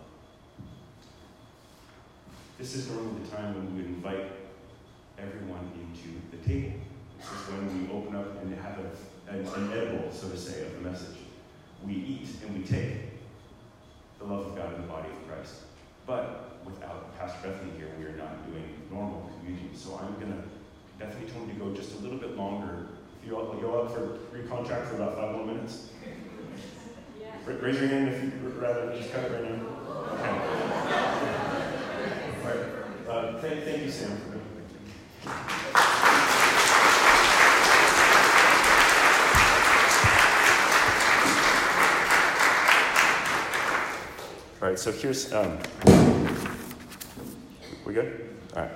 This 2.58 2.74
is 2.74 2.90
normally 2.90 3.22
the 3.22 3.36
time 3.36 3.54
when 3.54 3.76
we 3.76 3.84
invite 3.84 4.32
everyone 5.18 5.70
into 5.78 6.20
the 6.30 6.48
table. 6.48 6.80
This 7.18 7.30
is 7.30 7.48
when 7.48 7.86
we 7.86 7.92
open 7.92 8.16
up 8.16 8.42
and 8.42 8.54
have 8.54 8.78
a, 8.78 9.32
an, 9.32 9.46
an 9.46 9.72
edible, 9.72 10.10
so 10.10 10.28
to 10.30 10.36
say, 10.36 10.62
of 10.66 10.72
the 10.82 10.90
message. 10.90 11.16
We 11.86 11.94
eat 11.94 12.28
and 12.44 12.58
we 12.58 12.64
take 12.64 13.09
the 14.20 14.26
love 14.26 14.46
of 14.46 14.54
God 14.56 14.74
in 14.74 14.82
the 14.82 14.86
body 14.86 15.08
of 15.08 15.28
Christ. 15.28 15.54
But 16.06 16.60
without 16.64 17.18
Pastor 17.18 17.48
Bethany 17.48 17.72
here, 17.78 17.88
we 17.98 18.04
are 18.04 18.16
not 18.16 18.46
doing 18.50 18.64
normal 18.90 19.30
communion. 19.38 19.74
So 19.74 19.98
I'm 20.00 20.14
going 20.20 20.32
to, 20.32 20.42
Bethany 20.98 21.26
told 21.30 21.48
me 21.48 21.54
to 21.54 21.60
go 21.60 21.74
just 21.74 21.98
a 21.98 21.98
little 21.98 22.18
bit 22.18 22.36
longer. 22.36 22.88
If 23.20 23.28
you 23.28 23.36
all, 23.36 23.56
you 23.58 23.70
all 23.70 23.86
up 23.86 23.94
for 23.94 24.18
recontract 24.32 24.86
for 24.86 24.96
about 24.96 25.16
five 25.16 25.32
more 25.34 25.46
minutes? 25.46 25.88
Yeah. 27.18 27.28
Raise 27.46 27.80
your 27.80 27.88
hand 27.88 28.08
if 28.08 28.22
you'd 28.22 28.54
rather 28.56 28.94
just 28.94 29.12
cut 29.12 29.24
it 29.24 29.32
right 29.32 29.44
now. 29.44 29.66
Okay. 30.12 30.28
All 32.42 32.46
right. 32.46 32.64
Uh, 33.08 33.40
thank, 33.40 33.64
thank 33.64 33.82
you, 33.82 33.90
Sam, 33.90 34.16
for 34.18 35.59
right, 44.70 44.78
so 44.78 44.92
here's, 44.92 45.32
um, 45.32 45.58
we 47.84 47.92
good? 47.92 48.36
All 48.56 48.62
right. 48.62 48.70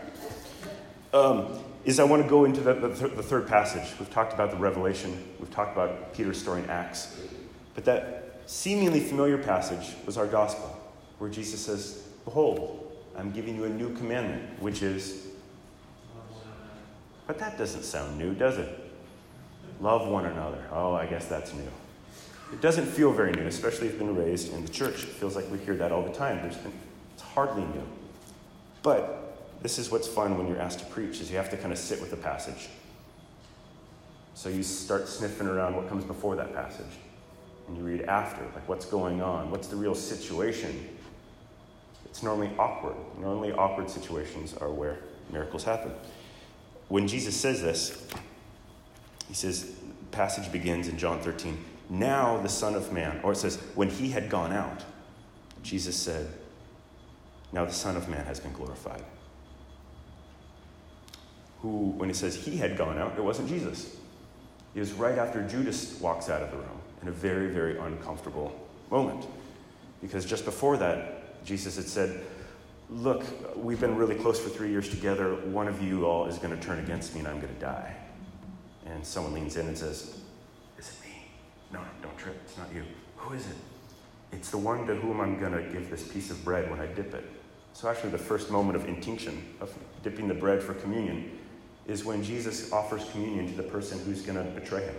Um, 1.13 1.59
is 1.85 2.01
I 2.01 2.05
want 2.05 2.23
to 2.23 2.29
go 2.29 2.45
into 2.45 2.61
the, 2.61 2.75
the, 2.75 2.95
th- 2.95 3.15
the 3.15 3.23
third 3.23 3.47
passage. 3.47 3.97
We've 3.99 4.11
talked 4.11 4.33
about 4.33 4.51
the 4.51 4.57
Revelation, 4.57 5.35
we've 5.39 5.51
talked 5.51 5.73
about 5.73 6.15
Peter's 6.15 6.41
story 6.41 6.63
in 6.63 6.71
Acts. 6.71 7.21
But 7.75 7.85
that 7.85 8.41
seemingly 8.47 9.01
familiar 9.01 9.39
passage 9.39 9.95
was 10.07 10.17
our 10.17 10.27
gospel, 10.27 10.69
where 11.19 11.31
Jesus 11.31 11.61
says, 11.65 12.09
Behold, 12.25 12.93
I'm 13.17 13.31
giving 13.31 13.55
you 13.55 13.65
a 13.65 13.69
new 13.69 13.95
commandment, 13.95 14.61
which 14.61 14.83
is, 14.83 15.27
but 17.27 17.39
that 17.39 17.57
doesn't 17.57 17.85
sound 17.85 18.19
new, 18.19 18.35
does 18.35 18.59
it? 18.59 18.81
Love 19.81 20.09
one 20.09 20.27
another. 20.27 20.65
Oh, 20.73 20.95
I 20.95 21.07
guess 21.07 21.27
that's 21.27 21.53
new. 21.53 21.71
It 22.53 22.61
doesn't 22.61 22.87
feel 22.87 23.13
very 23.13 23.33
new, 23.33 23.47
especially 23.47 23.87
if 23.87 23.95
you've 23.95 24.01
been 24.01 24.17
raised 24.17 24.53
in 24.53 24.65
the 24.65 24.71
church. 24.71 25.03
It 25.03 25.09
feels 25.09 25.35
like 25.35 25.51
we 25.51 25.59
hear 25.59 25.77
that 25.77 25.93
all 25.93 26.03
the 26.03 26.13
time. 26.13 26.39
Been, 26.39 26.73
it's 27.15 27.23
hardly 27.23 27.63
new. 27.63 27.87
But 28.83 29.61
this 29.63 29.79
is 29.79 29.91
what's 29.91 30.07
fun 30.07 30.37
when 30.37 30.47
you're 30.47 30.61
asked 30.61 30.79
to 30.81 30.87
preach, 30.87 31.21
is 31.21 31.31
you 31.31 31.37
have 31.37 31.51
to 31.51 31.57
kind 31.57 31.73
of 31.73 31.79
sit 31.79 32.01
with 32.01 32.11
the 32.11 32.17
passage. 32.17 32.69
So 34.35 34.49
you 34.49 34.63
start 34.63 35.09
sniffing 35.09 35.47
around 35.47 35.75
what 35.77 35.89
comes 35.89 36.05
before 36.05 36.37
that 36.37 36.55
passage. 36.55 36.99
And 37.67 37.77
you 37.77 37.83
read 37.83 38.03
after, 38.03 38.45
like 38.55 38.69
what's 38.69 38.85
going 38.85 39.23
on, 39.23 39.51
what's 39.51 39.69
the 39.69 39.77
real 39.77 39.95
situation. 39.95 40.89
It's 42.05 42.23
normally 42.23 42.51
awkward. 42.59 42.95
Normally, 43.19 43.53
awkward 43.53 43.89
situations 43.89 44.55
are 44.55 44.71
where 44.71 44.99
miracles 45.31 45.65
happen. 45.65 45.93
When 46.89 47.09
Jesus 47.09 47.35
says 47.35 47.63
this, 47.63 48.07
he 49.29 49.35
says, 49.35 49.73
passage 50.13 50.53
begins 50.53 50.89
in 50.89 50.99
John 50.99 51.21
13. 51.21 51.57
Now 51.91 52.39
the 52.39 52.49
Son 52.49 52.75
of 52.75 52.93
Man, 52.93 53.21
or 53.23 53.33
it 53.33 53.37
says, 53.37 53.57
when 53.75 53.91
he 53.91 54.11
had 54.11 54.31
gone 54.31 54.53
out, 54.53 54.83
Jesus 55.63 55.97
said, 55.97 56.29
Now 57.53 57.65
the 57.65 57.73
Son 57.73 57.97
of 57.97 58.09
Man 58.09 58.25
has 58.27 58.41
been 58.41 58.53
glorified. 58.53 59.03
Who, 61.61 61.91
when 61.91 62.09
he 62.09 62.15
says 62.15 62.35
he 62.35 62.57
had 62.57 62.77
gone 62.77 62.99
out, 62.99 63.17
it 63.17 63.25
wasn't 63.25 63.49
Jesus. 63.49 63.97
It 64.75 64.81
was 64.81 64.93
right 64.93 65.17
after 65.17 65.47
Judas 65.47 65.99
walks 66.01 66.29
out 66.29 66.43
of 66.43 66.51
the 66.51 66.57
room 66.57 66.81
in 67.01 67.09
a 67.09 67.13
very, 67.13 67.49
very 67.49 67.79
uncomfortable 67.79 68.53
moment. 68.91 69.27
Because 70.03 70.25
just 70.25 70.45
before 70.45 70.77
that, 70.79 71.45
Jesus 71.45 71.77
had 71.77 71.87
said, 71.87 72.25
Look, 72.91 73.25
we've 73.57 73.81
been 73.81 73.97
really 73.97 74.15
close 74.15 74.39
for 74.39 74.51
three 74.51 74.71
years 74.71 74.89
together. 74.89 75.35
One 75.47 75.69
of 75.69 75.83
you 75.83 76.05
all 76.05 76.27
is 76.27 76.39
going 76.39 76.55
to 76.55 76.63
turn 76.63 76.79
against 76.81 77.15
me 77.15 77.21
and 77.21 77.29
I'm 77.29 77.41
going 77.41 77.55
to 77.55 77.61
die. 77.61 77.97
And 78.87 79.05
someone 79.05 79.33
leans 79.33 79.57
in 79.57 79.67
and 79.67 79.77
says, 79.77 80.19
it? 80.19 80.24
No, 81.75 81.81
don't 82.03 82.17
trip. 82.17 82.41
It's 82.45 82.57
not 82.57 82.73
you. 82.73 82.85
Who 83.17 83.35
is 83.35 83.47
it? 83.47 83.57
It's 84.33 84.51
the 84.51 84.59
one 84.59 84.87
to 84.87 84.95
whom 84.95 85.21
I'm 85.21 85.39
going 85.39 85.53
to 85.53 85.63
give 85.73 85.91
this 85.91 86.07
piece 86.07 86.31
of 86.31 86.43
bread 86.45 86.71
when 86.71 86.81
I 86.81 86.87
dip 86.87 87.13
it. 87.15 87.25
So, 87.73 87.89
actually, 87.89 88.11
the 88.11 88.19
first 88.19 88.51
moment 88.51 88.77
of 88.77 88.89
intinction, 88.89 89.43
of 89.61 89.77
dipping 90.05 90.29
the 90.29 90.35
bread 90.35 90.63
for 90.63 90.75
communion, 90.75 91.37
is 91.87 92.05
when 92.05 92.23
Jesus 92.23 92.73
offers 92.73 93.05
communion 93.11 93.49
to 93.49 93.57
the 93.57 93.65
person 93.65 93.99
who's 94.05 94.23
going 94.23 94.39
to 94.39 94.49
betray 94.59 94.85
him. 94.85 94.95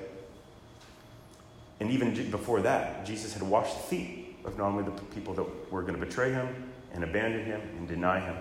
And 1.80 1.90
even 1.92 2.30
before 2.30 2.62
that, 2.62 3.06
Jesus 3.06 3.34
had 3.34 3.44
washed 3.44 3.76
the 3.76 3.84
feet 3.84 4.38
of 4.44 4.58
not 4.58 4.68
only 4.68 4.84
the 4.84 4.92
people 5.16 5.34
that 5.36 5.72
were 5.72 5.82
going 5.82 5.98
to 5.98 6.06
betray 6.06 6.32
him 6.32 6.72
and 6.94 7.04
abandon 7.04 7.46
him 7.46 7.62
and 7.78 7.88
deny 7.88 8.20
him. 8.20 8.36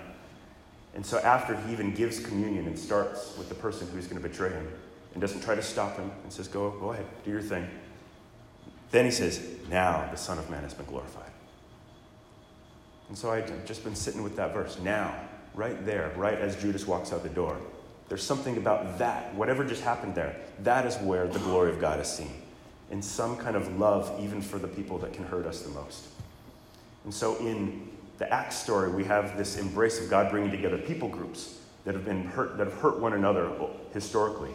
And 0.94 1.06
so, 1.06 1.18
after 1.18 1.54
he 1.54 1.72
even 1.72 1.94
gives 1.94 2.18
communion 2.18 2.66
and 2.66 2.76
starts 2.76 3.36
with 3.38 3.48
the 3.48 3.54
person 3.54 3.86
who's 3.92 4.08
going 4.08 4.20
to 4.20 4.28
betray 4.28 4.50
him 4.50 4.68
and 5.12 5.20
doesn't 5.20 5.42
try 5.42 5.54
to 5.54 5.62
stop 5.62 5.96
him 5.96 6.10
and 6.24 6.32
says, 6.32 6.48
Go, 6.48 6.70
go 6.72 6.92
ahead, 6.92 7.06
do 7.24 7.30
your 7.30 7.42
thing. 7.42 7.68
Then 8.94 9.06
he 9.06 9.10
says, 9.10 9.44
Now 9.68 10.08
the 10.12 10.16
Son 10.16 10.38
of 10.38 10.48
Man 10.50 10.62
has 10.62 10.72
been 10.72 10.86
glorified. 10.86 11.32
And 13.08 13.18
so 13.18 13.28
I've 13.28 13.66
just 13.66 13.82
been 13.82 13.96
sitting 13.96 14.22
with 14.22 14.36
that 14.36 14.54
verse. 14.54 14.78
Now, 14.78 15.12
right 15.52 15.84
there, 15.84 16.12
right 16.14 16.38
as 16.38 16.54
Judas 16.54 16.86
walks 16.86 17.12
out 17.12 17.24
the 17.24 17.28
door, 17.28 17.56
there's 18.08 18.22
something 18.22 18.56
about 18.56 19.00
that, 19.00 19.34
whatever 19.34 19.64
just 19.64 19.82
happened 19.82 20.14
there, 20.14 20.36
that 20.60 20.86
is 20.86 20.94
where 20.98 21.26
the 21.26 21.40
glory 21.40 21.72
of 21.72 21.80
God 21.80 21.98
is 21.98 22.06
seen. 22.06 22.30
In 22.92 23.02
some 23.02 23.36
kind 23.36 23.56
of 23.56 23.80
love, 23.80 24.16
even 24.22 24.40
for 24.40 24.60
the 24.60 24.68
people 24.68 24.98
that 24.98 25.12
can 25.12 25.24
hurt 25.24 25.44
us 25.44 25.62
the 25.62 25.70
most. 25.70 26.06
And 27.02 27.12
so 27.12 27.36
in 27.38 27.88
the 28.18 28.32
Acts 28.32 28.54
story, 28.54 28.92
we 28.92 29.02
have 29.02 29.36
this 29.36 29.58
embrace 29.58 30.00
of 30.00 30.08
God 30.08 30.30
bringing 30.30 30.52
together 30.52 30.78
people 30.78 31.08
groups 31.08 31.58
that 31.84 31.96
have 31.96 32.04
been 32.04 32.26
hurt, 32.26 32.58
that 32.58 32.68
have 32.68 32.78
hurt 32.78 33.00
one 33.00 33.14
another 33.14 33.50
historically. 33.92 34.52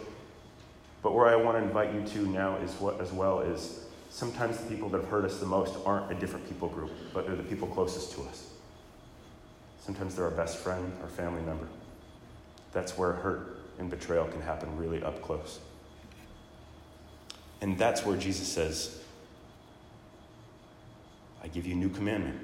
But 1.02 1.14
where 1.14 1.26
I 1.26 1.36
want 1.36 1.58
to 1.58 1.62
invite 1.62 1.92
you 1.92 2.06
to 2.14 2.26
now 2.26 2.56
is 2.56 2.72
what, 2.76 3.02
as 3.02 3.12
well, 3.12 3.40
is 3.40 3.84
sometimes 4.10 4.58
the 4.58 4.68
people 4.68 4.88
that 4.90 5.00
have 5.00 5.08
hurt 5.08 5.24
us 5.24 5.38
the 5.38 5.46
most 5.46 5.76
aren't 5.86 6.12
a 6.12 6.14
different 6.14 6.46
people 6.48 6.68
group, 6.68 6.90
but 7.14 7.26
they're 7.26 7.36
the 7.36 7.42
people 7.42 7.68
closest 7.68 8.12
to 8.12 8.22
us. 8.22 8.50
Sometimes 9.80 10.14
they're 10.14 10.26
our 10.26 10.30
best 10.30 10.58
friend, 10.58 10.92
our 11.02 11.08
family 11.08 11.42
member. 11.42 11.66
That's 12.72 12.98
where 12.98 13.12
hurt 13.12 13.58
and 13.78 13.88
betrayal 13.88 14.26
can 14.26 14.42
happen 14.42 14.76
really 14.76 15.02
up 15.02 15.22
close. 15.22 15.58
And 17.62 17.78
that's 17.78 18.04
where 18.04 18.16
Jesus 18.16 18.46
says, 18.46 18.98
I 21.42 21.48
give 21.48 21.66
you 21.66 21.74
a 21.74 21.78
new 21.78 21.88
commandment. 21.88 22.38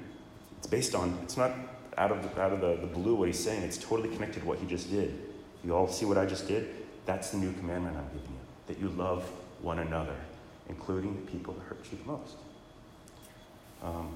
It's 0.57 0.67
based 0.67 0.95
on, 0.95 1.17
it's 1.23 1.37
not 1.37 1.51
out 1.97 2.11
of, 2.11 2.23
the, 2.23 2.41
out 2.41 2.53
of 2.53 2.61
the, 2.61 2.75
the 2.75 2.87
blue 2.87 3.15
what 3.15 3.27
he's 3.27 3.39
saying, 3.39 3.63
it's 3.63 3.77
totally 3.77 4.09
connected 4.09 4.41
to 4.41 4.45
what 4.45 4.59
he 4.59 4.65
just 4.65 4.89
did. 4.89 5.19
You 5.63 5.75
all 5.75 5.87
see 5.87 6.05
what 6.05 6.17
I 6.17 6.25
just 6.25 6.47
did? 6.47 6.67
That's 7.05 7.31
the 7.31 7.37
new 7.37 7.53
commandment 7.53 7.97
I'm 7.97 8.07
giving 8.07 8.31
you 8.31 8.37
that 8.67 8.79
you 8.79 8.89
love 8.89 9.23
one 9.61 9.79
another, 9.79 10.15
including 10.69 11.15
the 11.15 11.31
people 11.31 11.53
that 11.53 11.63
hurt 11.63 11.85
you 11.91 11.97
the 11.97 12.11
most. 12.11 12.35
Um, 13.83 14.15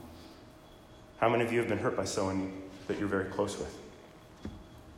how 1.19 1.29
many 1.29 1.43
of 1.43 1.51
you 1.51 1.59
have 1.59 1.67
been 1.67 1.77
hurt 1.77 1.95
by 1.95 2.05
someone 2.05 2.51
that 2.87 2.97
you're 2.99 3.07
very 3.07 3.25
close 3.25 3.57
with? 3.57 3.77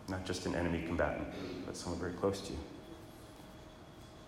Not 0.07 0.25
just 0.25 0.45
an 0.45 0.55
enemy 0.55 0.83
combatant, 0.85 1.27
but 1.65 1.75
someone 1.75 1.99
very 1.99 2.13
close 2.13 2.41
to 2.41 2.53
you. 2.53 2.59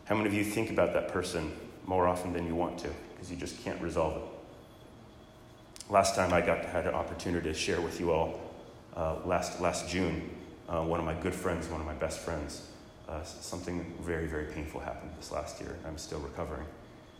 How 0.06 0.16
many 0.16 0.28
of 0.28 0.34
you 0.34 0.44
think 0.44 0.70
about 0.70 0.94
that 0.94 1.08
person 1.08 1.52
more 1.86 2.08
often 2.08 2.34
than 2.34 2.46
you 2.46 2.56
want 2.56 2.78
to 2.80 2.90
because 3.14 3.32
you 3.32 3.38
just 3.38 3.64
can't 3.64 3.82
resolve 3.82 4.18
it? 4.18 5.92
Last 5.92 6.16
time 6.16 6.34
I 6.34 6.42
got 6.42 6.66
had 6.66 6.86
an 6.86 6.94
opportunity 6.94 7.48
to 7.50 7.54
share 7.54 7.82
with 7.82 8.00
you 8.00 8.12
all 8.12 8.40
uh, 8.96 9.16
last 9.26 9.60
last 9.62 9.90
June, 9.90 10.30
uh, 10.70 10.82
one 10.82 11.00
of 11.00 11.06
my 11.06 11.14
good 11.16 11.34
friends, 11.34 11.68
one 11.68 11.82
of 11.82 11.88
my 11.88 11.94
best 11.94 12.20
friends, 12.20 12.68
uh, 13.10 13.24
something 13.24 13.94
very 14.02 14.26
very 14.26 14.46
painful 14.46 14.80
happened 14.80 15.12
this 15.18 15.32
last 15.32 15.60
year. 15.60 15.76
I'm 15.86 15.98
still 15.98 16.20
recovering, 16.20 16.66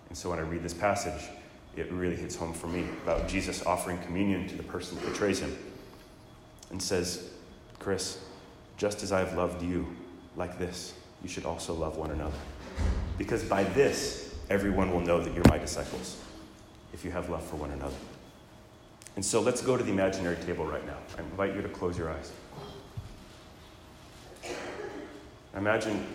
and 0.10 0.18
so 0.18 0.30
when 0.30 0.39
I 0.39 0.44
read 0.44 0.63
this 0.63 0.74
passage, 0.74 1.30
it 1.76 1.91
really 1.91 2.15
hits 2.15 2.36
home 2.36 2.54
for 2.54 2.68
me 2.68 2.86
about 3.04 3.28
Jesus 3.28 3.65
offering 3.65 3.98
communion 4.00 4.48
to 4.48 4.56
the 4.56 4.63
person 4.63 4.98
that 4.98 5.06
betrays 5.06 5.39
him, 5.39 5.56
and 6.72 6.82
says, 6.82 7.32
"Chris, 7.80 8.20
just 8.78 9.04
as 9.04 9.12
I 9.12 9.20
have 9.20 9.34
loved 9.36 9.62
you, 9.62 9.88
like 10.36 10.58
this, 10.58 10.94
you 11.24 11.30
should 11.30 11.46
also 11.46 11.74
love 11.74 11.98
one 11.98 12.12
another. 12.12 12.38
Because 13.18 13.44
by 13.44 13.63
this, 13.63 14.36
everyone 14.50 14.91
will 14.91 15.00
know 15.00 15.22
that 15.22 15.34
you're 15.34 15.48
my 15.48 15.58
disciples, 15.58 16.18
if 16.94 17.06
you 17.06 17.12
have 17.12 17.30
love 17.30 17.44
for 17.44 17.56
one 17.56 17.72
another. 17.72 17.96
And 19.15 19.24
so 19.24 19.39
let's 19.39 19.62
go 19.62 19.78
to 19.78 19.84
the 19.84 19.91
imaginary 19.91 20.36
table 20.38 20.65
right 20.65 20.86
now. 20.86 20.98
I 21.18 21.22
invite 21.22 21.56
you 21.56 21.62
to 21.62 21.70
close 21.70 21.98
your 21.98 22.10
eyes. 22.10 22.32
Imagine 25.56 26.06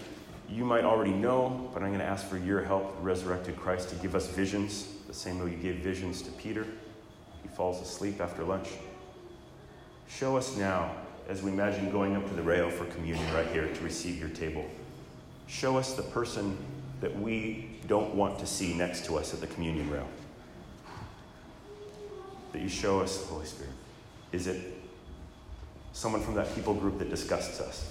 you 0.50 0.64
might 0.64 0.84
already 0.84 1.12
know, 1.12 1.70
but 1.72 1.82
I'm 1.82 1.88
going 1.88 2.00
to 2.00 2.04
ask 2.04 2.26
for 2.26 2.36
your 2.36 2.62
help, 2.62 2.96
the 2.96 3.02
resurrected 3.02 3.56
Christ, 3.56 3.90
to 3.90 3.94
give 3.96 4.14
us 4.16 4.26
visions, 4.26 4.88
the 5.06 5.14
same 5.14 5.38
way 5.38 5.52
you 5.52 5.56
gave 5.56 5.76
visions 5.76 6.22
to 6.22 6.30
Peter. 6.32 6.66
He 7.42 7.48
falls 7.48 7.80
asleep 7.80 8.20
after 8.20 8.42
lunch. 8.42 8.68
Show 10.08 10.36
us 10.36 10.56
now 10.56 10.92
as 11.28 11.42
we 11.42 11.52
imagine 11.52 11.90
going 11.92 12.16
up 12.16 12.26
to 12.28 12.34
the 12.34 12.42
rail 12.42 12.68
for 12.68 12.84
communion 12.86 13.32
right 13.32 13.46
here 13.48 13.68
to 13.72 13.84
receive 13.84 14.18
your 14.18 14.30
table. 14.30 14.68
Show 15.46 15.78
us 15.78 15.94
the 15.94 16.02
person 16.02 16.56
that 17.00 17.16
we 17.18 17.70
don't 17.86 18.14
want 18.14 18.38
to 18.40 18.46
see 18.46 18.74
next 18.74 19.04
to 19.06 19.16
us 19.16 19.32
at 19.32 19.40
the 19.40 19.46
communion 19.46 19.88
rail. 19.88 20.08
That 22.52 22.60
you 22.60 22.68
show 22.68 23.00
us, 23.00 23.24
Holy 23.26 23.46
Spirit. 23.46 23.72
Is 24.32 24.48
it 24.48 24.60
someone 25.92 26.22
from 26.22 26.34
that 26.34 26.52
people 26.56 26.74
group 26.74 26.98
that 26.98 27.10
disgusts 27.10 27.60
us? 27.60 27.88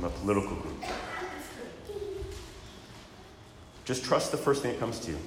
From 0.00 0.08
a 0.08 0.18
political 0.20 0.56
group? 0.56 0.82
Just 3.84 4.02
trust 4.02 4.30
the 4.30 4.38
first 4.38 4.62
thing 4.62 4.72
that 4.72 4.80
comes 4.80 4.98
to 5.00 5.10
you. 5.10 5.18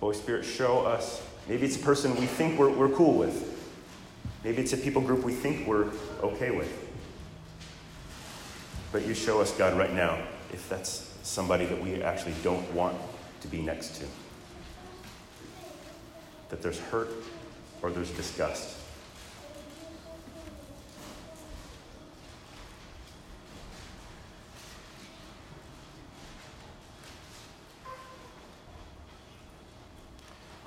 Holy 0.00 0.14
Spirit, 0.14 0.44
show 0.44 0.80
us. 0.80 1.26
Maybe 1.48 1.64
it's 1.64 1.76
a 1.76 1.78
person 1.78 2.14
we 2.16 2.26
think 2.26 2.58
we're, 2.58 2.68
we're 2.68 2.90
cool 2.90 3.16
with. 3.16 3.72
Maybe 4.44 4.60
it's 4.60 4.74
a 4.74 4.76
people 4.76 5.00
group 5.00 5.24
we 5.24 5.32
think 5.32 5.66
we're 5.66 5.90
okay 6.22 6.50
with. 6.50 6.70
But 8.92 9.06
you 9.06 9.14
show 9.14 9.40
us, 9.40 9.56
God, 9.56 9.78
right 9.78 9.94
now, 9.94 10.22
if 10.52 10.68
that's 10.68 11.10
somebody 11.22 11.64
that 11.64 11.80
we 11.80 12.02
actually 12.02 12.34
don't 12.42 12.70
want 12.74 12.98
to 13.40 13.48
be 13.48 13.62
next 13.62 13.96
to. 13.96 14.04
That 16.50 16.60
there's 16.60 16.80
hurt 16.80 17.08
or 17.80 17.90
there's 17.90 18.10
disgust. 18.10 18.76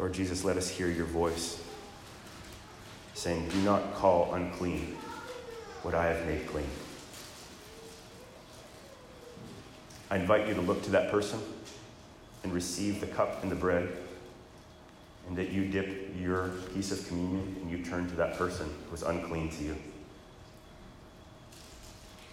Lord 0.06 0.14
Jesus, 0.14 0.44
let 0.44 0.56
us 0.56 0.70
hear 0.70 0.88
your 0.88 1.08
voice 1.08 1.60
saying, 3.16 3.50
Do 3.50 3.60
not 3.64 3.96
call 3.96 4.36
unclean 4.36 4.96
what 5.82 5.96
I 5.96 6.06
have 6.06 6.28
made 6.28 6.46
clean. 6.46 6.70
I 10.12 10.18
invite 10.18 10.48
you 10.48 10.54
to 10.54 10.62
look 10.62 10.84
to 10.84 10.92
that 10.92 11.10
person 11.10 11.40
and 12.44 12.54
receive 12.54 13.00
the 13.00 13.08
cup 13.08 13.42
and 13.42 13.52
the 13.52 13.56
bread, 13.56 13.98
and 15.28 15.36
that 15.38 15.50
you 15.50 15.66
dip 15.66 16.14
your 16.22 16.50
piece 16.76 16.92
of 16.92 17.08
communion 17.08 17.56
and 17.64 17.72
you 17.72 17.84
turn 17.84 18.08
to 18.08 18.16
that 18.18 18.38
person 18.38 18.72
who 18.88 18.96
is 18.96 19.02
unclean 19.02 19.50
to 19.50 19.64
you. 19.64 19.76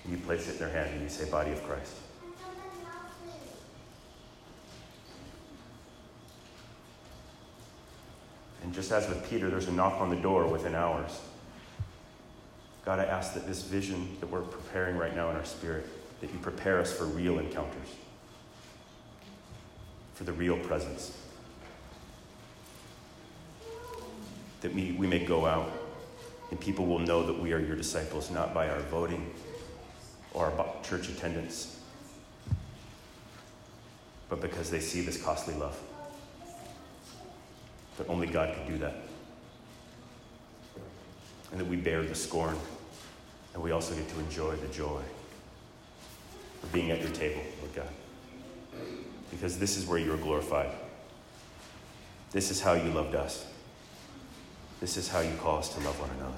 And 0.05 0.13
you 0.13 0.19
place 0.19 0.47
it 0.47 0.53
in 0.53 0.59
their 0.59 0.69
hand 0.69 0.91
and 0.93 1.03
you 1.05 1.09
say, 1.09 1.25
Body 1.31 1.53
of 1.53 1.63
Christ. 1.63 1.95
And 8.73 8.77
just 8.81 8.91
as 8.91 9.07
with 9.07 9.29
Peter, 9.29 9.51
there's 9.51 9.69
a 9.69 9.71
knock 9.71 10.01
on 10.01 10.09
the 10.09 10.17
door 10.17 10.47
within 10.47 10.75
hours. 10.75 11.21
God, 12.87 13.01
I 13.01 13.05
ask 13.05 13.35
that 13.35 13.47
this 13.47 13.61
vision 13.61 14.17
that 14.21 14.31
we're 14.31 14.41
preparing 14.41 14.97
right 14.97 15.15
now 15.15 15.29
in 15.29 15.37
our 15.37 15.45
spirit, 15.45 15.87
that 16.23 16.33
you 16.33 16.39
prepare 16.39 16.79
us 16.81 16.91
for 16.91 17.05
real 17.05 17.39
encounters, 17.39 17.89
for 20.15 20.25
the 20.25 20.33
real 20.33 20.57
presence. 20.57 21.15
That 24.63 24.73
we, 24.73 24.93
we 24.93 25.07
may 25.07 25.23
go 25.23 25.45
out 25.45 25.71
and 26.51 26.59
people 26.59 26.87
will 26.87 27.01
know 27.01 27.27
that 27.27 27.39
we 27.39 27.53
are 27.53 27.61
your 27.61 27.77
disciples, 27.77 28.31
not 28.31 28.55
by 28.55 28.71
our 28.71 28.81
voting 28.81 29.35
or 30.33 30.47
our 30.47 30.83
church 30.83 31.11
attendance, 31.11 31.79
but 34.31 34.41
because 34.41 34.71
they 34.71 34.81
see 34.81 35.03
this 35.03 35.23
costly 35.23 35.53
love. 35.57 35.79
That 37.99 38.09
only 38.09 38.27
God 38.27 38.55
could 38.55 38.67
do 38.67 38.79
that. 38.79 38.95
And 41.51 41.61
that 41.61 41.67
we 41.67 41.77
bear 41.77 42.03
the 42.03 42.15
scorn, 42.15 42.57
and 43.55 43.63
we 43.63 43.73
also 43.73 43.95
get 43.95 44.09
to 44.09 44.19
enjoy 44.21 44.57
the 44.57 44.69
joy 44.69 45.03
of 46.63 46.73
being 46.73 46.91
at 46.91 47.01
your 47.01 47.11
table, 47.11 47.43
Lord 47.61 47.75
God. 47.75 48.81
Because 49.31 49.59
this 49.59 49.77
is 49.77 49.87
where 49.87 49.99
you 49.99 50.13
are 50.13 50.19
glorified. 50.19 50.71
This 52.31 52.51
is 52.51 52.61
how 52.61 52.73
you 52.73 52.91
loved 52.91 53.15
us. 53.15 53.47
This 54.81 54.97
is 54.97 55.09
how 55.09 55.21
you 55.21 55.35
call 55.37 55.59
us 55.59 55.69
to 55.75 55.81
love 55.81 56.01
one 56.01 56.11
another. 56.19 56.33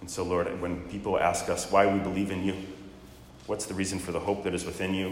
And 0.00 0.10
so, 0.10 0.22
Lord, 0.24 0.60
when 0.60 0.80
people 0.88 1.18
ask 1.18 1.48
us 1.48 1.70
why 1.70 1.86
we 1.86 1.98
believe 1.98 2.30
in 2.30 2.44
you, 2.44 2.54
what's 3.46 3.66
the 3.66 3.74
reason 3.74 3.98
for 3.98 4.12
the 4.12 4.20
hope 4.20 4.44
that 4.44 4.54
is 4.54 4.64
within 4.64 4.94
you 4.94 5.08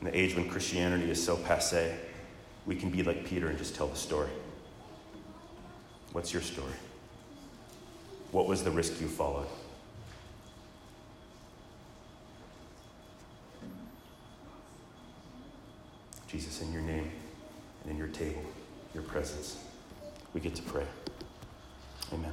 in 0.00 0.06
the 0.06 0.18
age 0.18 0.34
when 0.34 0.48
Christianity 0.48 1.10
is 1.10 1.24
so 1.24 1.36
passe, 1.36 1.94
we 2.66 2.76
can 2.76 2.90
be 2.90 3.02
like 3.02 3.24
Peter 3.24 3.48
and 3.48 3.58
just 3.58 3.74
tell 3.74 3.88
the 3.88 3.96
story. 3.96 4.30
What's 6.12 6.32
your 6.32 6.42
story? 6.42 6.74
What 8.30 8.46
was 8.46 8.62
the 8.62 8.70
risk 8.70 9.00
you 9.00 9.08
followed? 9.08 9.46
Jesus, 16.28 16.62
in 16.62 16.72
your 16.72 16.82
name 16.82 17.10
and 17.82 17.92
in 17.92 17.98
your 17.98 18.08
table, 18.08 18.42
your 18.94 19.02
presence, 19.02 19.58
we 20.32 20.40
get 20.40 20.54
to 20.54 20.62
pray. 20.62 20.86
Amen. 22.12 22.32